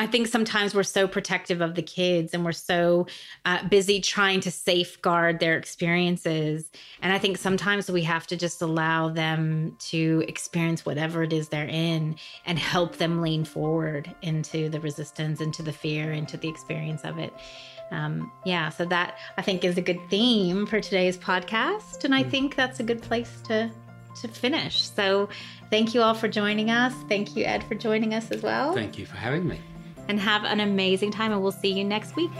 I 0.00 0.06
think 0.06 0.28
sometimes 0.28 0.74
we're 0.74 0.82
so 0.82 1.06
protective 1.06 1.60
of 1.60 1.74
the 1.74 1.82
kids 1.82 2.32
and 2.32 2.42
we're 2.42 2.52
so 2.52 3.06
uh, 3.44 3.68
busy 3.68 4.00
trying 4.00 4.40
to 4.40 4.50
safeguard 4.50 5.40
their 5.40 5.58
experiences. 5.58 6.70
And 7.02 7.12
I 7.12 7.18
think 7.18 7.36
sometimes 7.36 7.90
we 7.90 8.02
have 8.04 8.26
to 8.28 8.36
just 8.36 8.62
allow 8.62 9.10
them 9.10 9.76
to 9.90 10.24
experience 10.26 10.86
whatever 10.86 11.22
it 11.22 11.34
is 11.34 11.50
they're 11.50 11.68
in 11.68 12.16
and 12.46 12.58
help 12.58 12.96
them 12.96 13.20
lean 13.20 13.44
forward 13.44 14.14
into 14.22 14.70
the 14.70 14.80
resistance, 14.80 15.42
into 15.42 15.62
the 15.62 15.72
fear, 15.72 16.12
into 16.12 16.38
the 16.38 16.48
experience 16.48 17.02
of 17.04 17.18
it. 17.18 17.34
Um, 17.90 18.32
yeah, 18.46 18.70
so 18.70 18.86
that 18.86 19.18
I 19.36 19.42
think 19.42 19.64
is 19.64 19.76
a 19.76 19.82
good 19.82 20.00
theme 20.08 20.64
for 20.64 20.80
today's 20.80 21.18
podcast. 21.18 22.04
And 22.04 22.14
I 22.14 22.24
mm. 22.24 22.30
think 22.30 22.56
that's 22.56 22.80
a 22.80 22.84
good 22.84 23.02
place 23.02 23.42
to 23.48 23.70
to 24.16 24.28
finish. 24.28 24.82
So 24.82 25.28
thank 25.70 25.94
you 25.94 26.02
all 26.02 26.14
for 26.14 26.28
joining 26.28 26.70
us. 26.70 26.94
Thank 27.08 27.36
you, 27.36 27.44
Ed, 27.44 27.64
for 27.64 27.74
joining 27.74 28.14
us 28.14 28.30
as 28.30 28.42
well. 28.42 28.72
Thank 28.72 28.98
you 28.98 29.06
for 29.06 29.16
having 29.16 29.46
me. 29.46 29.58
And 30.08 30.18
have 30.18 30.44
an 30.44 30.60
amazing 30.60 31.12
time, 31.12 31.32
and 31.32 31.40
we'll 31.40 31.52
see 31.52 31.72
you 31.72 31.84
next 31.84 32.16
week. 32.16 32.30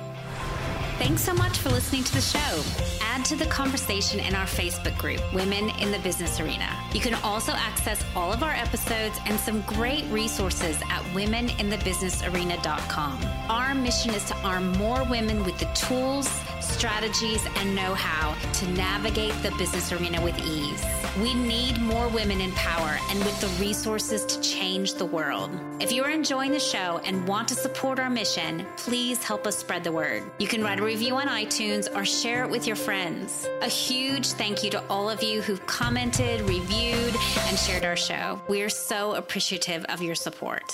Thanks 1.00 1.22
so 1.22 1.32
much 1.32 1.56
for 1.56 1.70
listening 1.70 2.04
to 2.04 2.12
the 2.12 2.20
show. 2.20 2.62
Add 3.00 3.24
to 3.24 3.34
the 3.34 3.46
conversation 3.46 4.20
in 4.20 4.34
our 4.34 4.44
Facebook 4.44 4.98
group, 4.98 5.22
Women 5.32 5.70
in 5.80 5.90
the 5.90 5.98
Business 6.00 6.38
Arena. 6.40 6.68
You 6.92 7.00
can 7.00 7.14
also 7.24 7.52
access 7.52 8.04
all 8.14 8.34
of 8.34 8.42
our 8.42 8.52
episodes 8.52 9.18
and 9.24 9.40
some 9.40 9.62
great 9.62 10.04
resources 10.10 10.76
at 10.90 11.02
womeninthebusinessarena.com. 11.14 13.18
Our 13.48 13.74
mission 13.74 14.14
is 14.14 14.26
to 14.26 14.36
arm 14.44 14.72
more 14.72 15.02
women 15.04 15.42
with 15.42 15.58
the 15.58 15.64
tools, 15.74 16.28
strategies, 16.60 17.46
and 17.56 17.74
know 17.74 17.94
how 17.94 18.34
to 18.52 18.68
navigate 18.68 19.32
the 19.42 19.50
business 19.52 19.90
arena 19.92 20.22
with 20.22 20.38
ease. 20.38 20.84
We 21.20 21.34
need 21.34 21.80
more 21.80 22.08
women 22.08 22.40
in 22.40 22.52
power 22.52 22.98
and 23.08 23.18
with 23.20 23.40
the 23.40 23.48
resources 23.62 24.24
to 24.26 24.40
change 24.40 24.94
the 24.94 25.06
world. 25.06 25.50
If 25.80 25.90
you 25.90 26.04
are 26.04 26.10
enjoying 26.10 26.52
the 26.52 26.60
show 26.60 27.00
and 27.04 27.26
want 27.26 27.48
to 27.48 27.54
support 27.54 27.98
our 27.98 28.08
mission, 28.08 28.64
please 28.76 29.24
help 29.24 29.46
us 29.46 29.58
spread 29.58 29.82
the 29.82 29.92
word. 29.92 30.22
You 30.38 30.46
can 30.46 30.62
write 30.62 30.78
a 30.78 30.82
review 30.90 31.14
on 31.14 31.28
iTunes 31.28 31.86
or 31.94 32.04
share 32.04 32.42
it 32.42 32.50
with 32.50 32.66
your 32.66 32.74
friends. 32.74 33.46
A 33.62 33.68
huge 33.68 34.26
thank 34.32 34.64
you 34.64 34.70
to 34.70 34.84
all 34.88 35.08
of 35.08 35.22
you 35.22 35.40
who've 35.40 35.64
commented, 35.66 36.40
reviewed, 36.40 37.14
and 37.46 37.56
shared 37.56 37.84
our 37.84 37.94
show. 37.94 38.42
We 38.48 38.62
are 38.62 38.68
so 38.68 39.14
appreciative 39.14 39.84
of 39.84 40.02
your 40.02 40.16
support. 40.16 40.64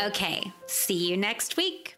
Okay, 0.00 0.52
see 0.66 1.10
you 1.10 1.16
next 1.16 1.56
week. 1.56 1.97